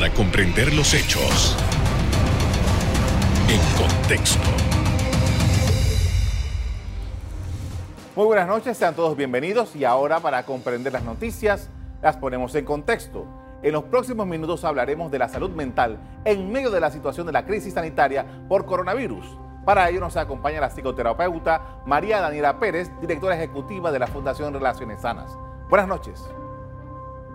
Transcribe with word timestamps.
para 0.00 0.14
comprender 0.14 0.72
los 0.72 0.94
hechos 0.94 1.54
en 3.50 3.60
contexto. 3.76 4.48
Muy 8.16 8.24
buenas 8.24 8.48
noches, 8.48 8.78
sean 8.78 8.94
todos 8.94 9.14
bienvenidos 9.14 9.76
y 9.76 9.84
ahora 9.84 10.18
para 10.20 10.46
comprender 10.46 10.94
las 10.94 11.04
noticias 11.04 11.68
las 12.00 12.16
ponemos 12.16 12.54
en 12.54 12.64
contexto. 12.64 13.26
En 13.62 13.72
los 13.72 13.84
próximos 13.84 14.26
minutos 14.26 14.64
hablaremos 14.64 15.10
de 15.10 15.18
la 15.18 15.28
salud 15.28 15.50
mental 15.50 15.98
en 16.24 16.50
medio 16.50 16.70
de 16.70 16.80
la 16.80 16.90
situación 16.90 17.26
de 17.26 17.32
la 17.32 17.44
crisis 17.44 17.74
sanitaria 17.74 18.24
por 18.48 18.64
coronavirus. 18.64 19.26
Para 19.66 19.90
ello 19.90 20.00
nos 20.00 20.16
acompaña 20.16 20.62
la 20.62 20.70
psicoterapeuta 20.70 21.82
María 21.84 22.22
Daniela 22.22 22.58
Pérez, 22.58 22.90
directora 23.02 23.34
ejecutiva 23.34 23.92
de 23.92 23.98
la 23.98 24.06
Fundación 24.06 24.54
Relaciones 24.54 25.02
Sanas. 25.02 25.36
Buenas 25.68 25.88
noches. 25.88 26.24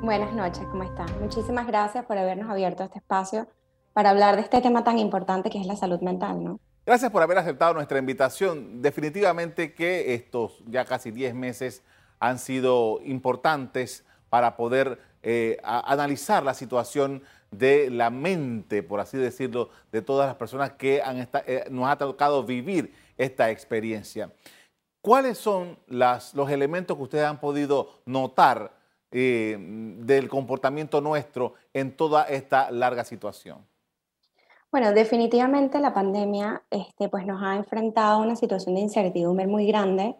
Buenas 0.01 0.33
noches, 0.33 0.63
¿cómo 0.69 0.83
están? 0.83 1.07
Muchísimas 1.19 1.65
gracias 1.65 2.05
por 2.05 2.17
habernos 2.17 2.49
abierto 2.49 2.83
este 2.83 2.99
espacio 2.99 3.47
para 3.93 4.11
hablar 4.11 4.35
de 4.35 4.41
este 4.41 4.61
tema 4.61 4.83
tan 4.83 4.99
importante 4.99 5.49
que 5.49 5.59
es 5.59 5.65
la 5.65 5.75
salud 5.75 5.99
mental, 6.01 6.43
¿no? 6.43 6.59
Gracias 6.85 7.11
por 7.11 7.23
haber 7.23 7.37
aceptado 7.37 7.73
nuestra 7.73 7.97
invitación. 7.97 8.81
Definitivamente 8.81 9.73
que 9.73 10.13
estos 10.13 10.63
ya 10.67 10.85
casi 10.85 11.09
10 11.09 11.33
meses 11.33 11.81
han 12.19 12.37
sido 12.37 12.99
importantes 13.03 14.05
para 14.29 14.55
poder 14.55 14.99
eh, 15.23 15.57
analizar 15.63 16.43
la 16.43 16.53
situación 16.53 17.23
de 17.49 17.89
la 17.89 18.09
mente, 18.09 18.83
por 18.83 18.99
así 18.99 19.17
decirlo, 19.17 19.69
de 19.91 20.01
todas 20.01 20.27
las 20.27 20.35
personas 20.35 20.73
que 20.73 21.01
eh, 21.47 21.65
nos 21.71 21.89
ha 21.89 21.97
tocado 21.97 22.43
vivir 22.43 22.93
esta 23.17 23.49
experiencia. 23.49 24.29
¿Cuáles 25.01 25.37
son 25.37 25.79
los 25.87 26.49
elementos 26.49 26.97
que 26.97 27.03
ustedes 27.03 27.25
han 27.25 27.39
podido 27.39 28.01
notar 28.05 28.74
eh, 29.17 29.55
del 29.57 30.27
comportamiento 30.27 30.99
nuestro 30.99 31.53
en 31.73 31.95
toda 31.95 32.25
esta 32.25 32.69
larga 32.69 33.05
situación? 33.05 33.65
Bueno, 34.69 34.91
definitivamente 34.91 35.79
la 35.79 35.93
pandemia 35.93 36.63
este, 36.69 37.07
pues 37.07 37.25
nos 37.25 37.41
ha 37.41 37.55
enfrentado 37.55 38.15
a 38.15 38.21
una 38.21 38.35
situación 38.35 38.75
de 38.75 38.81
incertidumbre 38.81 39.47
muy 39.47 39.67
grande 39.67 40.17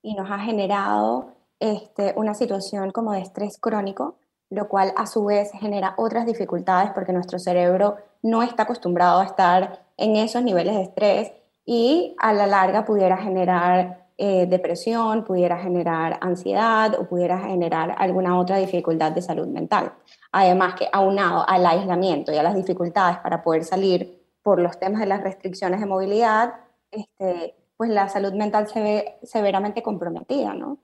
y 0.00 0.14
nos 0.14 0.30
ha 0.30 0.38
generado 0.38 1.32
este, 1.58 2.12
una 2.14 2.34
situación 2.34 2.92
como 2.92 3.10
de 3.10 3.22
estrés 3.22 3.58
crónico, 3.58 4.14
lo 4.48 4.68
cual 4.68 4.92
a 4.94 5.06
su 5.06 5.24
vez 5.24 5.50
genera 5.50 5.94
otras 5.96 6.24
dificultades 6.24 6.92
porque 6.92 7.12
nuestro 7.12 7.40
cerebro 7.40 7.96
no 8.22 8.44
está 8.44 8.62
acostumbrado 8.62 9.22
a 9.22 9.24
estar 9.24 9.86
en 9.96 10.14
esos 10.14 10.44
niveles 10.44 10.76
de 10.76 10.82
estrés 10.82 11.32
y 11.64 12.14
a 12.20 12.32
la 12.32 12.46
larga 12.46 12.84
pudiera 12.84 13.16
generar 13.16 14.05
eh, 14.18 14.46
depresión, 14.46 15.24
pudiera 15.24 15.58
generar 15.58 16.18
ansiedad 16.22 16.98
o 16.98 17.06
pudiera 17.06 17.38
generar 17.38 17.94
alguna 17.98 18.38
otra 18.38 18.56
dificultad 18.56 19.12
de 19.12 19.20
salud 19.20 19.46
mental. 19.46 19.92
Además 20.32 20.74
que 20.74 20.88
aunado 20.92 21.46
al 21.48 21.66
aislamiento 21.66 22.32
y 22.32 22.36
a 22.36 22.42
las 22.42 22.54
dificultades 22.54 23.18
para 23.18 23.42
poder 23.42 23.64
salir 23.64 24.22
por 24.42 24.60
los 24.60 24.78
temas 24.78 25.00
de 25.00 25.06
las 25.06 25.22
restricciones 25.22 25.80
de 25.80 25.86
movilidad, 25.86 26.54
este, 26.90 27.56
pues 27.76 27.90
la 27.90 28.08
salud 28.08 28.32
mental 28.32 28.68
se 28.68 28.80
ve 28.80 29.18
severamente 29.22 29.82
comprometida, 29.82 30.54
¿no? 30.54 30.78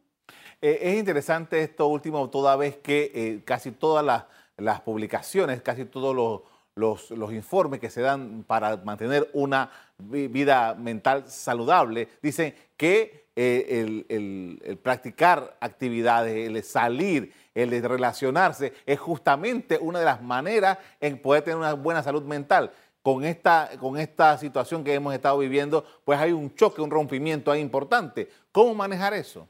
Eh, 0.61 0.78
es 0.80 0.98
interesante 0.98 1.62
esto 1.62 1.89
último, 1.89 2.28
toda 2.30 2.55
vez 2.56 2.77
que 2.77 3.11
eh, 3.14 3.42
casi 3.44 3.72
todas 3.72 4.05
las, 4.56 4.80
publicaciones, 4.83 5.61
casi 5.62 5.84
todos 5.86 6.14
los, 6.14 6.42
los, 6.75 7.11
informes 7.33 7.81
que 7.81 7.91
se 7.91 8.01
dan 8.01 8.45
para 8.47 8.77
mantener 8.78 9.28
una 9.33 9.70
vida 9.98 10.75
mental 10.75 11.25
saludable, 11.29 12.09
dicen 12.23 12.55
que 12.77 13.27
eh, 13.37 14.05
el, 14.09 14.79
practicar 14.83 15.56
actividades, 15.61 16.48
el 16.48 16.62
salir, 16.62 17.33
el 17.55 17.83
relacionarse, 17.83 18.73
es 18.87 18.98
justamente 18.98 19.79
una 19.79 19.98
de 19.98 20.05
las 20.05 20.23
maneras 20.23 20.79
en 21.01 21.20
poder 21.20 21.42
tener 21.42 21.59
una 21.59 21.75
buena 21.75 22.03
salud 22.03 22.23
mental. 22.25 22.73
Con 23.03 23.25
esta, 23.25 23.70
con 23.81 23.98
esta 23.98 24.39
situación 24.39 24.84
que 24.84 24.95
hemos 24.95 25.12
estado 25.12 25.36
viviendo, 25.39 25.84
pues 26.05 26.20
hay 26.20 26.31
un 26.31 26.55
choque, 26.55 26.81
un 26.81 26.91
rompimiento 26.91 27.51
ahí 27.51 27.61
importante. 27.61 28.29
¿Cómo 28.52 28.75
manejar 28.77 29.13
eso? 29.13 29.48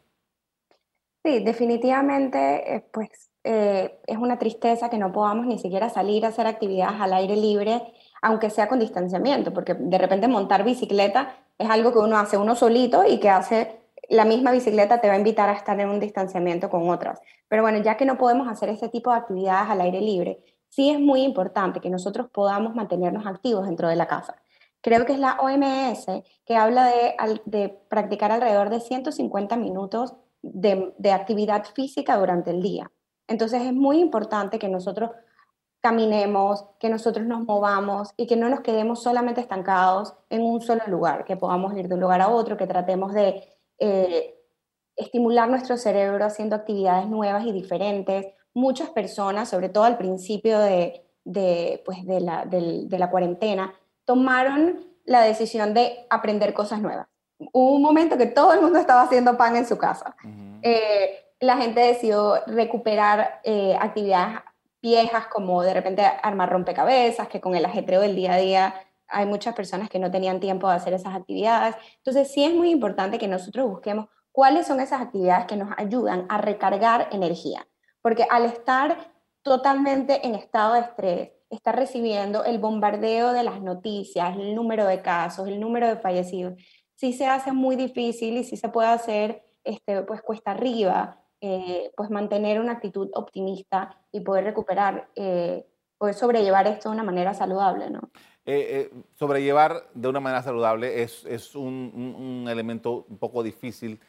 Sí, 1.22 1.44
definitivamente, 1.44 2.74
eh, 2.74 2.84
pues 2.90 3.31
eh, 3.44 4.00
es 4.06 4.16
una 4.18 4.38
tristeza 4.38 4.88
que 4.88 4.98
no 4.98 5.12
podamos 5.12 5.46
ni 5.46 5.58
siquiera 5.58 5.88
salir 5.88 6.24
a 6.24 6.28
hacer 6.28 6.46
actividades 6.46 7.00
al 7.00 7.12
aire 7.12 7.36
libre, 7.36 7.82
aunque 8.20 8.50
sea 8.50 8.68
con 8.68 8.78
distanciamiento, 8.78 9.52
porque 9.52 9.74
de 9.74 9.98
repente 9.98 10.28
montar 10.28 10.64
bicicleta 10.64 11.34
es 11.58 11.68
algo 11.68 11.92
que 11.92 11.98
uno 11.98 12.18
hace 12.18 12.36
uno 12.36 12.54
solito 12.54 13.04
y 13.06 13.18
que 13.18 13.30
hace 13.30 13.80
la 14.08 14.24
misma 14.24 14.52
bicicleta 14.52 15.00
te 15.00 15.08
va 15.08 15.14
a 15.14 15.18
invitar 15.18 15.48
a 15.48 15.52
estar 15.52 15.78
en 15.80 15.88
un 15.88 16.00
distanciamiento 16.00 16.70
con 16.70 16.88
otras. 16.88 17.20
Pero 17.48 17.62
bueno, 17.62 17.78
ya 17.78 17.96
que 17.96 18.04
no 18.04 18.18
podemos 18.18 18.48
hacer 18.48 18.68
ese 18.68 18.88
tipo 18.88 19.10
de 19.10 19.16
actividades 19.16 19.70
al 19.70 19.80
aire 19.80 20.00
libre, 20.00 20.44
sí 20.68 20.90
es 20.90 21.00
muy 21.00 21.22
importante 21.22 21.80
que 21.80 21.90
nosotros 21.90 22.28
podamos 22.30 22.74
mantenernos 22.74 23.26
activos 23.26 23.66
dentro 23.66 23.88
de 23.88 23.96
la 23.96 24.06
casa. 24.06 24.36
Creo 24.80 25.06
que 25.06 25.12
es 25.12 25.18
la 25.18 25.38
OMS 25.40 26.06
que 26.44 26.56
habla 26.56 26.86
de, 26.86 27.14
de 27.44 27.68
practicar 27.88 28.32
alrededor 28.32 28.68
de 28.70 28.80
150 28.80 29.56
minutos 29.56 30.16
de, 30.42 31.12
actividad 31.12 31.64
física 31.74 32.16
durante 32.16 32.50
el 32.50 32.62
día. 32.62 32.90
Entonces 33.32 33.62
es 33.62 33.72
muy 33.72 33.98
importante 33.98 34.58
que 34.58 34.68
nosotros 34.68 35.10
caminemos, 35.80 36.66
que 36.78 36.88
nosotros 36.88 37.26
nos 37.26 37.44
movamos 37.44 38.10
y 38.16 38.26
que 38.26 38.36
no 38.36 38.48
nos 38.48 38.60
quedemos 38.60 39.02
solamente 39.02 39.40
estancados 39.40 40.14
en 40.30 40.42
un 40.42 40.60
solo 40.60 40.82
lugar, 40.86 41.24
que 41.24 41.36
podamos 41.36 41.76
ir 41.76 41.88
de 41.88 41.94
un 41.94 42.00
lugar 42.00 42.20
a 42.20 42.28
otro, 42.28 42.56
que 42.56 42.66
tratemos 42.66 43.12
de 43.12 43.42
eh, 43.78 44.34
estimular 44.94 45.48
nuestro 45.48 45.76
cerebro 45.76 46.24
haciendo 46.24 46.54
actividades 46.54 47.08
nuevas 47.08 47.44
y 47.46 47.52
diferentes. 47.52 48.26
Muchas 48.54 48.90
personas, 48.90 49.48
sobre 49.48 49.70
todo 49.70 49.84
al 49.84 49.96
principio 49.96 50.58
de, 50.60 51.02
pues 51.84 52.06
de, 52.06 52.20
la, 52.20 52.44
de 52.44 52.98
la 52.98 53.10
cuarentena, 53.10 53.74
tomaron 54.04 54.86
la 55.04 55.22
decisión 55.22 55.74
de 55.74 56.06
aprender 56.10 56.54
cosas 56.54 56.80
nuevas 56.80 57.08
hubo 57.52 57.74
un 57.74 57.82
momento 57.82 58.16
que 58.16 58.26
todo 58.26 58.52
el 58.52 58.60
mundo 58.60 58.78
estaba 58.78 59.02
haciendo 59.02 59.36
pan 59.36 59.56
en 59.56 59.66
su 59.66 59.76
casa. 59.76 60.14
Eh, 60.62 61.31
la 61.42 61.56
gente 61.56 61.80
decidió 61.80 62.36
recuperar 62.46 63.40
eh, 63.42 63.76
actividades 63.80 64.38
viejas 64.80 65.26
como 65.26 65.62
de 65.62 65.74
repente 65.74 66.02
armar 66.22 66.48
rompecabezas, 66.50 67.26
que 67.26 67.40
con 67.40 67.56
el 67.56 67.64
ajetreo 67.64 68.00
del 68.00 68.14
día 68.14 68.34
a 68.34 68.36
día 68.36 68.74
hay 69.08 69.26
muchas 69.26 69.52
personas 69.52 69.90
que 69.90 69.98
no 69.98 70.08
tenían 70.08 70.38
tiempo 70.38 70.68
de 70.68 70.76
hacer 70.76 70.94
esas 70.94 71.16
actividades. 71.16 71.74
Entonces 71.96 72.32
sí 72.32 72.44
es 72.44 72.54
muy 72.54 72.70
importante 72.70 73.18
que 73.18 73.26
nosotros 73.26 73.68
busquemos 73.68 74.06
cuáles 74.30 74.68
son 74.68 74.78
esas 74.78 75.00
actividades 75.00 75.46
que 75.46 75.56
nos 75.56 75.70
ayudan 75.76 76.26
a 76.28 76.38
recargar 76.38 77.08
energía, 77.10 77.66
porque 78.02 78.24
al 78.30 78.44
estar 78.44 79.12
totalmente 79.42 80.24
en 80.24 80.36
estado 80.36 80.74
de 80.74 80.80
estrés, 80.80 81.30
estar 81.50 81.74
recibiendo 81.74 82.44
el 82.44 82.60
bombardeo 82.60 83.32
de 83.32 83.42
las 83.42 83.60
noticias, 83.60 84.36
el 84.36 84.54
número 84.54 84.86
de 84.86 85.02
casos, 85.02 85.48
el 85.48 85.58
número 85.58 85.88
de 85.88 85.96
fallecidos, 85.96 86.54
sí 86.94 87.12
se 87.12 87.26
hace 87.26 87.50
muy 87.50 87.74
difícil 87.74 88.36
y 88.36 88.44
sí 88.44 88.56
se 88.56 88.68
puede 88.68 88.90
hacer 88.90 89.42
este, 89.64 90.02
pues 90.02 90.22
cuesta 90.22 90.52
arriba, 90.52 91.21
eh, 91.42 91.90
pues 91.96 92.08
mantener 92.08 92.60
una 92.60 92.72
actitud 92.72 93.10
optimista 93.14 93.96
y 94.12 94.20
poder 94.20 94.44
recuperar, 94.44 95.08
eh, 95.16 95.66
poder 95.98 96.14
sobrellevar 96.14 96.66
esto 96.68 96.88
de 96.88 96.94
una 96.94 97.04
manera 97.04 97.34
saludable, 97.34 97.90
¿no? 97.90 98.10
Eh, 98.46 98.90
sobrellevar 99.14 99.88
de 99.92 100.08
una 100.08 100.20
manera 100.20 100.42
saludable 100.42 101.02
es, 101.02 101.24
es 101.26 101.54
un, 101.54 102.46
elemento 102.48 103.04
un 103.08 103.18
poco 103.18 103.42
difícil 103.42 104.00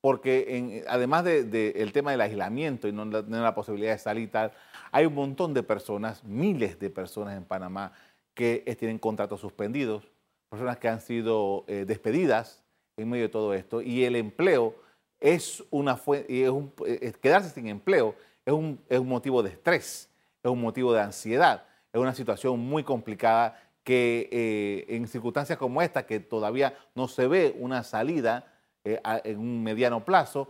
porque 0.00 0.84
además 0.88 1.24
del 1.24 1.50
de, 1.50 1.90
tema 1.92 2.12
del 2.12 2.20
aislamiento 2.20 2.88
y 2.88 2.92
no 2.92 3.04
la, 3.04 3.22
la, 3.22 3.54
posibilidad 3.54 3.92
de 3.92 3.98
salir 3.98 4.30
tal, 4.30 4.52
hay 4.92 5.06
un 5.06 5.14
montón 5.14 5.54
de 5.54 5.62
personas, 5.62 6.22
miles 6.24 6.78
de 6.78 6.90
personas 6.90 7.36
en 7.36 7.44
Panamá 7.44 7.92
que 8.34 8.76
tienen 8.78 8.98
contratos 8.98 9.40
suspendidos, 9.40 10.08
personas 10.48 10.78
que 10.78 10.88
han 10.88 11.00
sido 11.00 11.64
eh, 11.66 11.84
despedidas 11.86 12.62
en 12.96 13.10
medio 13.10 13.24
de 13.24 13.28
todo 13.30 13.54
esto 13.54 13.82
y 13.82 14.04
el 14.04 14.16
empleo 14.16 14.74
es 15.20 15.64
una 15.70 15.96
fuente, 15.96 16.50
es 16.86 17.16
quedarse 17.18 17.50
sin 17.50 17.68
empleo 17.68 18.14
es 18.44 18.52
un, 18.52 18.80
es 18.88 18.98
un 18.98 19.08
motivo 19.08 19.42
de 19.42 19.50
estrés, 19.50 20.08
es 20.42 20.50
un 20.50 20.60
motivo 20.60 20.92
de 20.92 21.00
ansiedad, 21.00 21.64
es 21.92 22.00
una 22.00 22.14
situación 22.14 22.60
muy 22.60 22.84
complicada 22.84 23.60
que 23.82 24.28
eh, 24.30 24.96
en 24.96 25.08
circunstancias 25.08 25.58
como 25.58 25.82
esta, 25.82 26.06
que 26.06 26.20
todavía 26.20 26.76
no 26.94 27.08
se 27.08 27.26
ve 27.26 27.56
una 27.58 27.82
salida 27.82 28.46
eh, 28.84 29.00
en 29.24 29.38
un 29.38 29.62
mediano 29.62 30.04
plazo, 30.04 30.48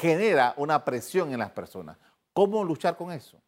genera 0.00 0.54
una 0.56 0.82
presión 0.84 1.32
en 1.32 1.40
las 1.40 1.50
personas. 1.50 1.98
¿Cómo 2.32 2.64
luchar 2.64 2.96
con 2.96 3.12
eso? 3.12 3.38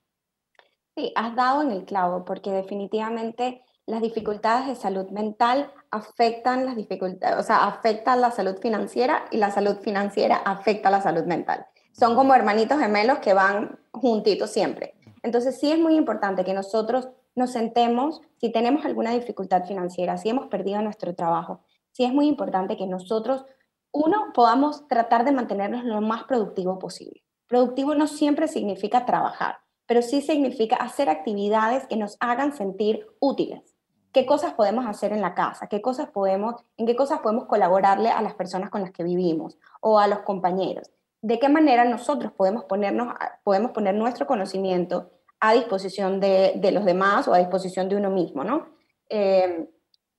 Sí, 0.95 1.13
has 1.17 1.35
dado 1.35 1.63
en 1.63 1.71
el 1.71 1.85
clavo, 1.85 2.25
porque 2.25 2.51
definitivamente 2.51 3.65
las 3.87 4.01
dificultades 4.01 4.67
de 4.67 4.75
salud 4.77 5.11
mental 5.11 5.73
afectan 5.91 6.65
las 6.65 6.77
dificultades, 6.77 7.39
o 7.39 7.43
sea, 7.43 7.67
afectan 7.67 8.21
la 8.21 8.31
salud 8.31 8.57
financiera 8.61 9.27
y 9.31 9.37
la 9.37 9.51
salud 9.51 9.77
financiera 9.77 10.37
afecta 10.37 10.91
la 10.91 11.03
salud 11.03 11.25
mental. 11.25 11.67
Son 11.93 12.15
como 12.15 12.35
hermanitos 12.35 12.81
gemelos 12.81 13.19
que 13.19 13.35
van 13.35 13.79
juntitos 13.93 14.51
siempre. 14.51 14.95
Entonces 15.23 15.59
sí 15.61 15.71
es 15.71 15.79
muy 15.79 15.97
importante 15.97 16.45
que 16.45 16.55
nosotros 16.55 17.09
nos 17.35 17.53
sentemos 17.53 18.21
si 18.37 18.51
tenemos 18.51 18.85
alguna 18.85 19.11
dificultad 19.13 19.65
financiera, 19.65 20.19
si 20.19 20.29
hemos 20.29 20.47
perdido 20.47 20.81
nuestro 20.83 21.15
trabajo. 21.15 21.61
Sí 21.93 22.05
es 22.05 22.13
muy 22.13 22.27
importante 22.27 22.77
que 22.77 22.87
nosotros, 22.87 23.45
uno, 23.93 24.33
podamos 24.35 24.89
tratar 24.89 25.25
de 25.25 25.33
mantenernos 25.33 25.85
lo 25.85 26.01
más 26.01 26.25
productivo 26.25 26.79
posible. 26.79 27.23
Productivo 27.47 27.95
no 27.95 28.07
siempre 28.07 28.49
significa 28.49 29.05
trabajar. 29.05 29.59
pero 29.87 30.01
sí 30.01 30.23
significa 30.23 30.77
hacer 30.77 31.11
actividades 31.11 31.87
que 31.87 31.99
nos 31.99 32.17
hagan 32.19 32.57
sentir 32.57 33.07
útiles. 33.21 33.74
¿Qué 34.15 34.27
cosas 34.27 34.55
podemos 34.55 34.87
hacer 34.87 35.13
en 35.13 35.21
la 35.21 35.35
casa? 35.35 35.67
¿Qué 35.67 35.83
cosas 35.83 36.09
podemos, 36.09 36.55
¿En 36.77 36.87
qué 36.87 36.95
cosas 36.95 37.19
podemos 37.19 37.47
colaborarle 37.47 38.11
a 38.11 38.23
las 38.23 38.35
personas 38.35 38.71
con 38.71 38.81
las 38.81 38.93
que 38.93 39.03
vivimos 39.03 39.59
o 39.81 39.99
a 39.99 40.07
los 40.07 40.21
compañeros? 40.21 40.89
¿De 41.21 41.41
qué 41.41 41.49
manera 41.49 41.85
nosotros 41.85 42.31
podemos, 42.31 42.63
ponernos, 42.65 43.13
podemos 43.43 43.73
poner 43.73 43.97
nuestro 43.97 44.29
conocimiento 44.29 45.11
a 45.41 45.53
disposición 45.53 46.21
de, 46.21 46.71
los 46.73 46.85
demás 46.85 47.27
o 47.27 47.35
a 47.35 47.39
disposición 47.39 47.89
de 47.89 47.97
uno 47.97 48.09
mismo, 48.09 48.45
¿no? 48.45 48.69
Eh, 49.09 49.69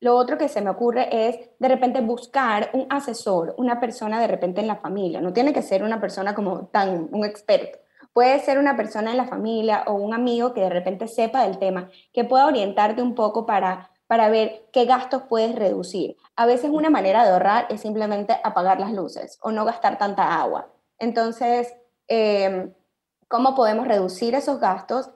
lo 0.02 0.18
otro 0.18 0.38
que 0.38 0.50
se 0.50 0.62
me 0.62 0.72
ocurre 0.72 1.30
es 1.30 1.50
de 1.58 1.68
repente 1.70 2.02
buscar 2.02 2.72
un 2.74 2.88
asesor, 2.90 3.56
una 3.58 3.80
persona 3.80 4.20
de 4.20 4.28
repente 4.28 4.60
en 4.60 4.68
la 4.68 4.76
familia. 4.76 5.22
No 5.22 5.32
tiene 5.32 5.54
que 5.54 5.62
ser 5.62 5.84
una 5.84 6.02
persona 6.02 6.36
como 6.36 6.68
tan, 6.68 7.08
un 7.14 7.24
experto. 7.24 7.80
Puede 8.16 8.40
ser 8.40 8.60
una 8.60 8.78
persona 8.78 9.12
en 9.12 9.18
la 9.18 9.28
familia 9.28 9.84
o 9.88 9.96
un 9.96 10.14
amigo 10.14 10.54
que 10.54 10.62
de 10.62 10.70
repente 10.70 11.10
sepa 11.10 11.44
del 11.44 11.60
tema, 11.60 11.90
que 12.14 12.24
pueda 12.24 12.46
orientarte 12.46 13.02
un 13.02 13.14
poco 13.14 13.46
para, 13.46 13.92
para 14.08 14.30
ver 14.30 14.70
qué 14.72 14.86
gastos 14.86 15.24
puedes 15.28 15.54
reducir. 15.54 16.16
A 16.38 16.46
veces 16.46 16.70
una 16.72 16.90
manera 16.90 17.26
de 17.26 17.32
ahorrar 17.32 17.68
es 17.70 17.82
simplemente 17.82 18.40
apagar 18.42 18.80
las 18.80 18.94
luces 18.94 19.38
o 19.42 19.52
no 19.52 19.66
gastar 19.66 19.98
tanta 19.98 20.40
agua. 20.40 20.70
Entonces, 20.98 21.76
eh, 22.08 22.74
¿cómo 23.28 23.54
podemos 23.54 23.86
reducir 23.86 24.34
esos 24.34 24.62
gastos? 24.62 25.10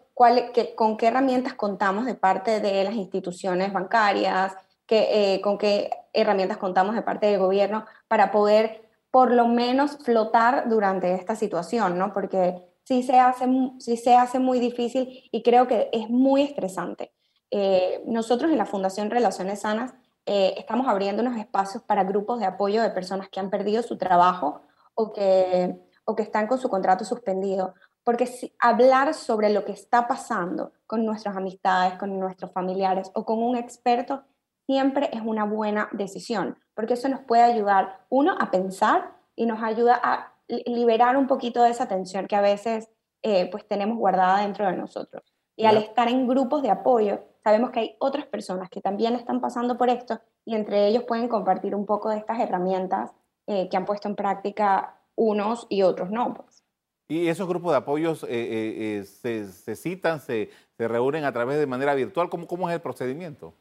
¿Con 0.75 0.98
qué 0.98 1.07
herramientas 1.07 1.54
contamos 1.54 2.06
de 2.06 2.16
parte 2.16 2.60
de 2.60 2.84
las 2.84 2.95
instituciones 2.95 3.72
bancarias? 3.72 4.57
Eh, 4.90 5.40
con 5.42 5.57
qué 5.57 5.90
herramientas 6.12 6.57
contamos 6.57 6.95
de 6.95 7.02
parte 7.02 7.28
del 7.28 7.40
gobierno 7.40 7.86
para 8.10 8.30
poder 8.30 8.90
por 9.10 9.31
lo 9.31 9.48
menos 9.48 10.00
flotar 10.04 10.68
durante 10.68 11.13
esta 11.13 11.38
situación, 11.38 11.98
¿no? 11.98 12.12
Porque 12.12 12.69
sí 12.90 13.04
se 13.04 13.20
hace, 13.20 13.46
sí 13.78 13.98
se 13.98 14.16
hace 14.16 14.40
muy 14.40 14.60
difícil 14.60 15.30
y 15.32 15.44
creo 15.44 15.68
que 15.68 15.92
es 15.94 16.10
muy 16.10 16.42
estresante. 16.42 17.14
Eh, 17.52 18.02
nosotros 18.08 18.52
en 18.52 18.58
la 18.58 18.66
Fundación 18.66 19.12
Relaciones 19.12 19.62
Sanas 19.62 19.94
eh, 20.26 20.56
estamos 20.58 20.88
abriendo 20.88 21.22
unos 21.22 21.38
espacios 21.38 21.84
para 21.84 22.04
grupos 22.04 22.40
de 22.40 22.48
apoyo 22.48 22.82
de 22.82 22.90
personas 22.90 23.30
que 23.30 23.40
han 23.40 23.52
perdido 23.52 23.84
su 23.84 24.00
trabajo 24.00 24.64
o 24.96 25.14
que, 25.14 25.80
o 26.04 26.16
que 26.16 26.24
están 26.24 26.48
con 26.48 26.58
su 26.58 26.68
contrato 26.68 27.06
suspendido. 27.06 27.76
Porque 28.04 28.26
si, 28.26 28.56
hablar 28.58 29.14
sobre 29.14 29.52
lo 29.52 29.66
que 29.66 29.72
está 29.74 30.08
pasando 30.08 30.74
con 30.88 31.06
nuestras 31.06 31.38
amistades, 31.38 31.94
con 32.00 32.20
nuestros 32.20 32.52
familiares 32.54 33.12
o 33.14 33.24
con 33.24 33.44
un 33.44 33.56
experto 33.56 34.24
siempre 34.66 35.12
es 35.14 35.22
una 35.24 35.44
buena 35.44 35.90
decisión, 35.92 36.58
porque 36.74 36.96
eso 36.96 37.08
nos 37.08 37.22
puede 37.22 37.44
ayudar, 37.44 38.08
uno, 38.10 38.36
a 38.40 38.50
pensar 38.50 39.16
y 39.36 39.46
nos 39.46 39.62
ayuda 39.62 40.00
a 40.04 40.34
liberar 40.66 41.18
un 41.18 41.28
poquito 41.28 41.63
de 41.63 41.69
esa 41.69 41.88
tensión 41.88 42.28
que 42.28 42.36
a 42.36 42.42
veces 42.42 42.90
eh, 43.22 43.50
pues 43.51 43.68
tenemos 43.68 43.98
guardada 43.98 44.42
dentro 44.42 44.66
de 44.66 44.75
nosotros. 44.75 45.24
Y 45.56 45.66
al 45.66 45.78
estar 45.78 46.07
en 46.07 46.28
grupos 46.28 46.62
de 46.62 46.69
apoyo, 46.69 47.19
sabemos 47.44 47.72
que 47.72 47.80
hay 47.81 47.96
otras 48.00 48.25
personas 48.25 48.69
que 48.69 48.81
también 48.81 49.13
están 49.16 49.42
pasando 49.42 49.78
por 49.78 49.90
esto 49.90 50.19
y 50.46 50.56
entre 50.56 50.88
ellos 50.88 51.04
pueden 51.04 51.28
compartir 51.28 51.75
un 51.75 51.86
poco 51.86 52.10
de 52.10 52.18
estas 52.18 52.40
herramientas 52.40 53.12
eh, 53.46 53.68
que 53.69 53.75
han 53.75 53.86
puesto 53.86 54.07
en 54.07 54.16
práctica 54.16 54.96
unos 55.16 55.68
y 55.69 55.81
otros 55.81 56.12
no. 56.12 56.34
Pues. 56.34 56.63
¿Y 57.10 57.28
esos 57.28 57.48
grupos 57.48 57.72
de 57.72 57.78
apoyos 57.78 58.25
eh, 58.30 59.04
se, 59.06 59.75
citan, 59.75 60.22
se, 60.22 60.50
se, 60.78 60.88
reúnen 60.88 61.25
a 61.25 61.34
través 61.34 61.60
de 61.60 61.68
manera 61.68 61.94
virtual? 61.94 62.30
¿Cómo, 62.30 62.48
cómo 62.48 62.69
es 62.69 62.75
el 62.75 62.81
procedimiento? 62.81 63.54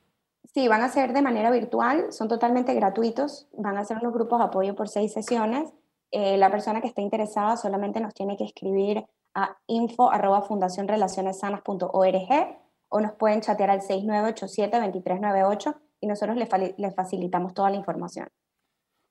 Sí, 0.55 0.69
van 0.69 0.82
a 0.82 0.88
ser 0.88 1.12
de 1.12 1.23
manera 1.23 1.50
virtual, 1.50 2.12
son 2.12 2.29
totalmente 2.29 2.75
gratuitos, 2.75 3.49
van 3.52 3.76
a 3.76 3.84
ser 3.84 4.02
los 4.02 4.12
grupos 4.12 4.38
de 4.38 4.44
apoyo 4.46 4.75
por 4.75 4.88
seis 4.88 5.12
sesiones. 5.12 5.73
Eh, 6.10 6.38
la 6.38 6.50
persona 6.50 6.81
que 6.81 6.88
esté 6.88 7.02
interesada 7.02 7.56
solamente 7.56 8.00
nos 8.00 8.14
tiene 8.14 8.37
que 8.37 8.43
escribir 8.44 9.05
a 9.34 9.56
info.fundacionrelacionessanas.org 9.66 12.58
o 12.88 13.00
nos 13.00 13.12
pueden 13.12 13.40
chatear 13.40 13.70
al 13.70 13.81
6987-2398 13.82 15.76
y 16.00 16.06
nosotros 16.06 16.37
les, 16.37 16.49
les 16.78 16.94
facilitamos 16.94 17.55
toda 17.55 17.70
la 17.70 17.76
información. 17.76 18.28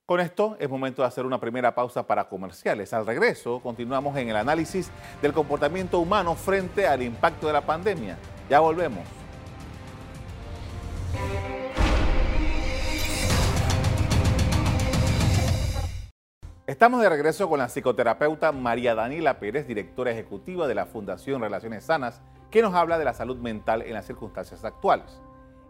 Con 0.08 0.22
esto 0.22 0.56
es 0.58 0.70
momento 0.70 1.02
de 1.02 1.10
hacer 1.10 1.26
una 1.26 1.40
primera 1.40 1.76
pausa 1.76 2.08
para 2.08 2.30
comerciales. 2.30 2.94
Al 2.94 3.06
regreso 3.06 3.60
continuamos 3.60 4.16
en 4.16 4.30
el 4.30 4.38
análisis 4.38 4.90
del 5.22 5.34
comportamiento 5.34 6.00
humano 6.00 6.34
frente 6.34 6.88
al 6.88 7.02
impacto 7.02 7.48
de 7.48 7.54
la 7.54 7.62
pandemia. 7.62 8.18
Ya 8.50 8.62
volvemos. 8.62 9.04
Estamos 16.68 17.02
de 17.02 17.08
regreso 17.08 17.48
con 17.48 17.60
la 17.60 17.70
psicoterapeuta 17.70 18.52
María 18.52 18.94
Daniela 18.94 19.40
Pérez, 19.40 19.68
directora 19.68 20.12
ejecutiva 20.12 20.68
de 20.68 20.76
la 20.76 20.86
Fundación 20.86 21.42
Relaciones 21.42 21.86
Sanas, 21.86 22.22
que 22.52 22.62
nos 22.62 22.74
habla 22.74 22.98
de 22.98 23.06
la 23.06 23.14
salud 23.14 23.38
mental 23.38 23.84
en 23.84 23.94
las 23.94 24.06
circunstancias 24.06 24.66
actuales. 24.66 25.22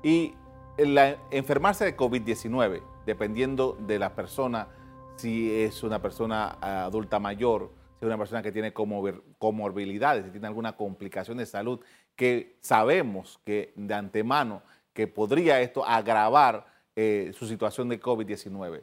Y 0.01 0.33
la, 0.79 1.17
enfermarse 1.29 1.85
de 1.85 1.95
COVID-19, 1.95 2.81
dependiendo 3.05 3.77
de 3.79 3.99
la 3.99 4.15
persona, 4.15 4.69
si 5.17 5.53
es 5.61 5.83
una 5.83 6.01
persona 6.01 6.57
adulta 6.61 7.19
mayor, 7.19 7.71
si 7.99 8.05
es 8.05 8.07
una 8.07 8.17
persona 8.17 8.41
que 8.41 8.51
tiene 8.51 8.73
comorbilidades, 8.73 10.25
si 10.25 10.31
tiene 10.31 10.47
alguna 10.47 10.75
complicación 10.75 11.37
de 11.37 11.45
salud, 11.45 11.79
que 12.15 12.57
sabemos 12.61 13.39
que 13.45 13.71
de 13.75 13.93
antemano 13.93 14.63
que 14.93 15.05
podría 15.05 15.61
esto 15.61 15.85
agravar 15.85 16.65
eh, 16.95 17.33
su 17.37 17.45
situación 17.45 17.87
de 17.87 17.99
COVID-19 18.01 18.81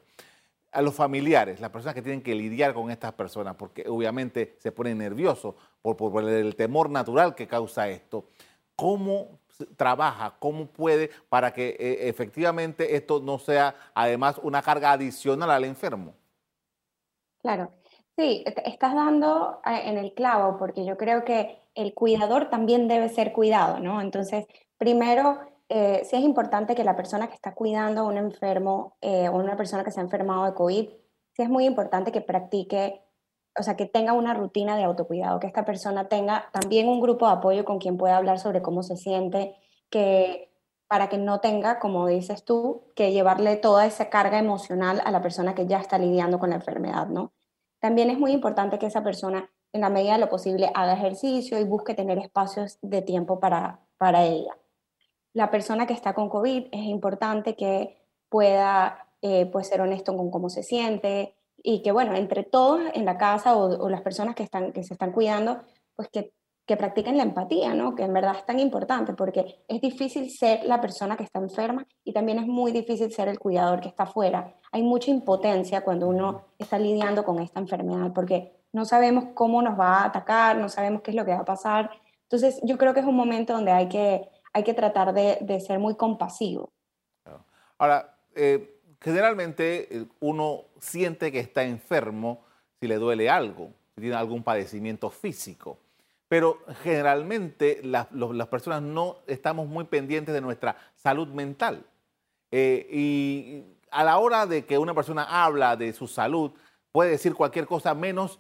a 0.75 0.83
los 0.83 0.95
familiares, 0.95 1.61
las 1.61 1.71
personas 1.71 1.95
que 1.95 2.03
tienen 2.03 2.23
que 2.23 2.35
lidiar 2.35 2.75
con 2.75 2.91
estas 2.91 3.13
personas, 3.13 3.55
porque 3.55 3.89
obviamente 3.89 4.57
se 4.59 4.73
ponen 4.73 4.99
nerviosos 4.99 5.55
por, 5.81 5.97
por 5.97 6.29
el 6.29 6.57
temor 6.57 6.91
natural 6.91 7.35
que 7.35 7.47
causa 7.47 7.89
esto. 7.89 8.27
¿Cómo 8.75 9.39
trabaja? 9.77 10.35
¿Cómo 10.39 10.67
puede 10.67 11.11
para 11.29 11.53
que 11.53 11.77
eh, 11.79 12.09
efectivamente 12.09 12.97
esto 12.97 13.21
no 13.21 13.39
sea 13.39 13.75
además 13.95 14.41
una 14.43 14.63
carga 14.63 14.93
adicional 14.93 15.51
al 15.51 15.65
enfermo? 15.65 16.15
Claro, 17.41 17.71
sí, 18.17 18.45
estás 18.65 18.95
dando 18.95 19.61
eh, 19.65 19.83
en 19.85 19.99
el 19.99 20.13
clavo, 20.15 20.59
porque 20.59 20.85
yo 20.85 20.97
creo 20.97 21.25
que 21.25 21.61
el 21.75 21.95
cuidador 21.95 22.51
también 22.51 22.89
debe 22.89 23.09
ser 23.09 23.33
cuidado, 23.33 23.79
¿no? 23.79 24.01
Entonces, 24.01 24.47
primero 24.79 25.39
eh, 25.77 26.05
sí 26.05 26.15
es 26.15 26.23
importante 26.23 26.77
que 26.77 26.85
la 26.85 26.95
persona 26.95 27.27
que 27.27 27.35
está 27.35 27.53
cuidando 27.53 28.03
a 28.03 28.05
un 28.05 28.17
enfermo 28.17 28.97
eh, 29.01 29.29
o 29.29 29.33
una 29.33 29.57
persona 29.57 29.83
que 29.83 29.91
se 29.91 29.99
ha 29.99 30.05
enfermado 30.05 30.45
de 30.45 30.55
COVID, 30.55 30.89
sí 31.33 31.43
es 31.43 31.49
muy 31.49 31.65
importante 31.65 32.13
que 32.13 32.21
practique, 32.21 33.03
o 33.59 33.63
sea, 33.65 33.75
que 33.75 33.87
tenga 33.87 34.13
una 34.13 34.35
rutina 34.35 34.77
de 34.77 34.85
autocuidado, 34.85 35.41
que 35.41 35.49
esta 35.49 35.65
persona 35.65 36.09
tenga 36.09 36.49
también 36.53 36.87
un 36.87 37.01
grupo 37.01 37.27
de 37.27 37.33
apoyo 37.33 37.65
con 37.65 37.81
quien 37.81 37.97
pueda 37.97 38.17
hablar 38.17 38.39
sobre 38.39 38.63
cómo 38.63 38.85
se 38.85 38.97
siente, 38.97 39.57
que 39.91 40.53
para 40.87 41.09
que 41.09 41.19
no 41.19 41.41
tenga, 41.41 41.81
como 41.81 42.07
dices 42.07 42.45
tú, 42.45 42.93
que 42.95 43.11
llevarle 43.11 43.57
toda 43.57 43.85
esa 43.85 44.11
carga 44.11 44.39
emocional 44.39 45.03
a 45.05 45.11
la 45.11 45.23
persona 45.23 45.57
que 45.57 45.67
ya 45.67 45.81
está 45.81 45.99
lidiando 45.99 46.39
con 46.39 46.51
la 46.51 46.57
enfermedad, 46.57 47.09
¿no? 47.09 47.33
También 47.81 48.11
es 48.11 48.19
muy 48.21 48.31
importante 48.31 48.79
que 48.79 48.87
esa 48.87 49.03
persona, 49.03 49.51
en 49.73 49.81
la 49.81 49.91
medida 49.91 50.13
de 50.13 50.21
lo 50.21 50.29
posible, 50.29 50.71
haga 50.73 50.93
ejercicio 50.95 51.59
y 51.59 51.65
busque 51.65 51.95
tener 51.95 52.19
espacios 52.19 52.79
de 52.81 53.03
tiempo 53.03 53.41
para, 53.41 53.81
para 53.99 54.25
ella 54.25 54.57
la 55.35 55.51
persona 55.51 55.87
que 55.87 55.93
está 55.93 56.15
con 56.15 56.31
COVID 56.31 56.69
es 56.73 56.85
importante 56.85 57.55
que 57.57 57.99
pueda 58.31 59.07
eh, 59.21 59.47
pues 59.47 59.69
ser 59.69 59.81
honesto 59.81 60.17
con 60.17 60.31
cómo 60.31 60.49
se 60.49 60.63
siente 60.63 61.35
y 61.63 61.83
que, 61.83 61.93
bueno, 61.93 62.15
entre 62.15 62.45
todos 62.45 62.81
en 62.95 63.05
la 63.05 63.19
casa 63.19 63.57
o, 63.57 63.89
las 63.89 64.03
personas 64.03 64.35
que, 64.35 64.43
están, 64.43 64.73
que 64.73 64.85
se 64.85 64.95
están 64.95 65.13
cuidando, 65.13 65.61
pues 65.97 66.09
que, 66.09 66.33
que, 66.67 66.77
practiquen 66.77 67.17
la 67.17 67.23
empatía, 67.25 67.75
¿no? 67.75 67.95
Que 67.95 68.05
en 68.05 68.13
verdad 68.13 68.37
es 68.37 68.47
tan 68.47 68.61
importante 68.61 69.15
porque 69.15 69.65
es 69.67 69.81
difícil 69.81 70.31
ser 70.31 70.65
la 70.65 70.81
persona 70.81 71.17
que 71.17 71.25
está 71.25 71.41
enferma 71.41 71.87
y 72.05 72.13
también 72.13 72.39
es 72.39 72.47
muy 72.47 72.71
difícil 72.71 73.11
ser 73.13 73.29
el 73.29 73.39
cuidador 73.39 73.81
que 73.81 73.89
está 73.89 74.05
afuera. 74.05 74.55
Hay 74.73 74.83
mucha 74.83 75.11
impotencia 75.11 75.83
cuando 75.83 76.09
uno 76.09 76.43
está 76.59 76.79
lidiando 76.79 77.25
con 77.25 77.41
esta 77.41 77.61
enfermedad 77.61 78.13
porque 78.15 78.53
no 78.73 78.85
sabemos 78.85 79.27
cómo 79.35 79.63
nos 79.63 79.79
va 79.79 80.03
a 80.03 80.07
atacar, 80.07 80.59
no 80.59 80.69
sabemos 80.69 81.03
qué 81.03 81.13
es 81.13 81.17
lo 81.17 81.25
que 81.25 81.33
va 81.33 81.41
a 81.41 81.45
pasar. 81.45 81.91
Entonces, 82.25 82.61
yo 82.63 82.77
creo 82.77 82.93
que 82.93 83.01
es 83.01 83.07
un 83.07 83.17
momento 83.17 83.53
donde 83.53 83.73
hay 83.73 83.89
que 83.89 84.29
hay 84.55 84.63
que 84.63 84.73
tratar 84.73 85.13
de, 85.13 85.61
ser 85.61 85.79
muy 85.79 85.97
compasivo. 85.97 86.73
Ahora, 87.77 88.17
eh, 88.35 88.81
generalmente 89.01 89.89
eh, 89.91 90.07
uno 90.21 90.67
siente 90.79 91.33
que 91.33 91.41
está 91.41 91.65
enfermo 91.65 92.45
si 92.81 92.87
le 92.87 92.97
duele 92.97 93.29
algo, 93.29 93.73
si 93.95 94.03
tiene 94.03 94.17
algún 94.17 94.45
padecimiento 94.45 95.11
físico. 95.11 95.81
Pero 96.29 96.61
generalmente 96.83 97.81
las 97.83 98.49
personas 98.49 98.81
no 98.81 99.19
estamos 99.27 99.67
muy 99.69 99.85
pendientes 99.85 100.33
de 100.33 100.41
nuestra 100.41 100.77
salud 100.95 101.29
mental. 101.29 101.85
Eh, 102.51 102.89
y 102.91 103.65
a 103.91 104.05
la 104.05 104.19
hora 104.19 104.47
de 104.47 104.65
que 104.65 104.79
una 104.79 104.95
persona 104.95 105.25
habla 105.45 105.77
de 105.77 105.93
su 105.93 106.07
salud, 106.07 106.53
puede 106.93 107.11
decir 107.11 107.35
cualquier 107.35 107.67
cosa 107.67 107.93
menos 107.95 108.39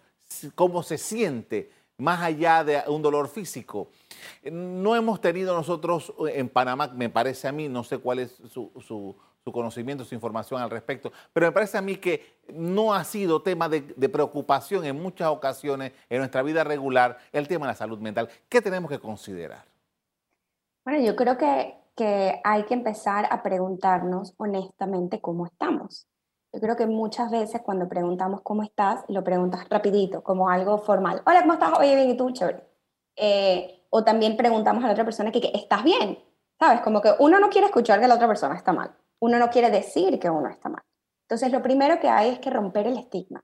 cómo 0.54 0.82
se 0.82 0.96
siente 0.96 1.70
más 1.98 2.22
allá 2.22 2.64
de 2.64 2.82
un 2.88 3.02
dolor 3.02 3.28
físico. 3.28 3.88
No 4.50 4.96
hemos 4.96 5.20
tenido 5.20 5.54
nosotros 5.54 6.12
en 6.32 6.48
Panamá, 6.48 6.88
me 6.88 7.08
parece 7.08 7.48
a 7.48 7.52
mí, 7.52 7.68
no 7.68 7.84
sé 7.84 7.98
cuál 7.98 8.20
es 8.20 8.40
su, 8.48 8.70
su, 8.80 9.16
conocimiento, 9.52 10.04
su 10.04 10.14
información 10.14 10.60
al 10.60 10.70
respecto, 10.70 11.12
pero 11.32 11.46
me 11.46 11.52
parece 11.52 11.76
a 11.76 11.82
mí 11.82 11.96
que 11.96 12.38
no 12.52 12.94
ha 12.94 13.04
sido 13.04 13.42
tema 13.42 13.68
de, 13.68 13.82
preocupación 14.08 14.84
en 14.84 15.00
muchas 15.00 15.28
ocasiones 15.28 15.92
en 16.08 16.18
nuestra 16.18 16.42
vida 16.42 16.64
regular 16.64 17.18
el 17.32 17.46
tema 17.46 17.66
de 17.66 17.72
la 17.72 17.76
salud 17.76 17.98
mental. 17.98 18.28
¿Qué 18.48 18.60
tenemos 18.60 18.90
que 18.90 18.98
considerar? 18.98 19.64
Bueno, 20.84 21.04
yo 21.04 21.14
creo 21.16 21.36
que 21.38 22.40
hay 22.42 22.64
que 22.64 22.74
empezar 22.74 23.26
a 23.30 23.42
preguntarnos 23.42 24.34
honestamente 24.38 25.20
cómo 25.20 25.46
estamos. 25.46 26.06
Yo 26.54 26.60
creo 26.60 26.76
que 26.76 26.86
muchas 26.86 27.32
veces 27.32 27.62
cuando 27.62 27.88
preguntamos 27.88 28.40
cómo 28.42 28.62
estás, 28.62 29.04
lo 29.08 29.24
preguntas 29.24 29.68
rapidito, 29.68 30.22
como 30.22 30.48
algo 30.48 30.78
formal. 30.78 31.20
Hola, 31.26 31.40
¿cómo 31.40 31.54
estás? 31.54 31.76
Oye, 31.80 31.96
bien, 31.96 32.10
¿y 32.10 32.16
tú? 32.16 32.30
Chévere. 32.30 32.62
Eh, 33.16 33.86
o 33.90 34.04
también 34.04 34.36
preguntamos 34.36 34.84
a 34.84 34.86
la 34.86 34.92
otra 34.92 35.04
persona 35.04 35.32
que, 35.32 35.50
¿estás 35.52 35.82
bien? 35.82 36.16
¿Sabes? 36.60 36.80
Como 36.82 37.00
que 37.00 37.10
uno 37.18 37.40
no 37.40 37.50
quiere 37.50 37.66
escuchar 37.66 38.00
que 38.00 38.06
la 38.06 38.14
otra 38.14 38.28
persona 38.28 38.54
está 38.54 38.72
mal. 38.72 38.94
Uno 39.18 39.36
no 39.40 39.50
quiere 39.50 39.68
decir 39.68 40.20
que 40.20 40.30
uno 40.30 40.48
está 40.48 40.68
mal. 40.68 40.84
Entonces, 41.22 41.50
lo 41.50 41.60
primero 41.60 41.98
que 41.98 42.08
hay 42.08 42.30
es 42.30 42.38
que 42.38 42.50
romper 42.50 42.86
el 42.86 42.98
estigma. 42.98 43.42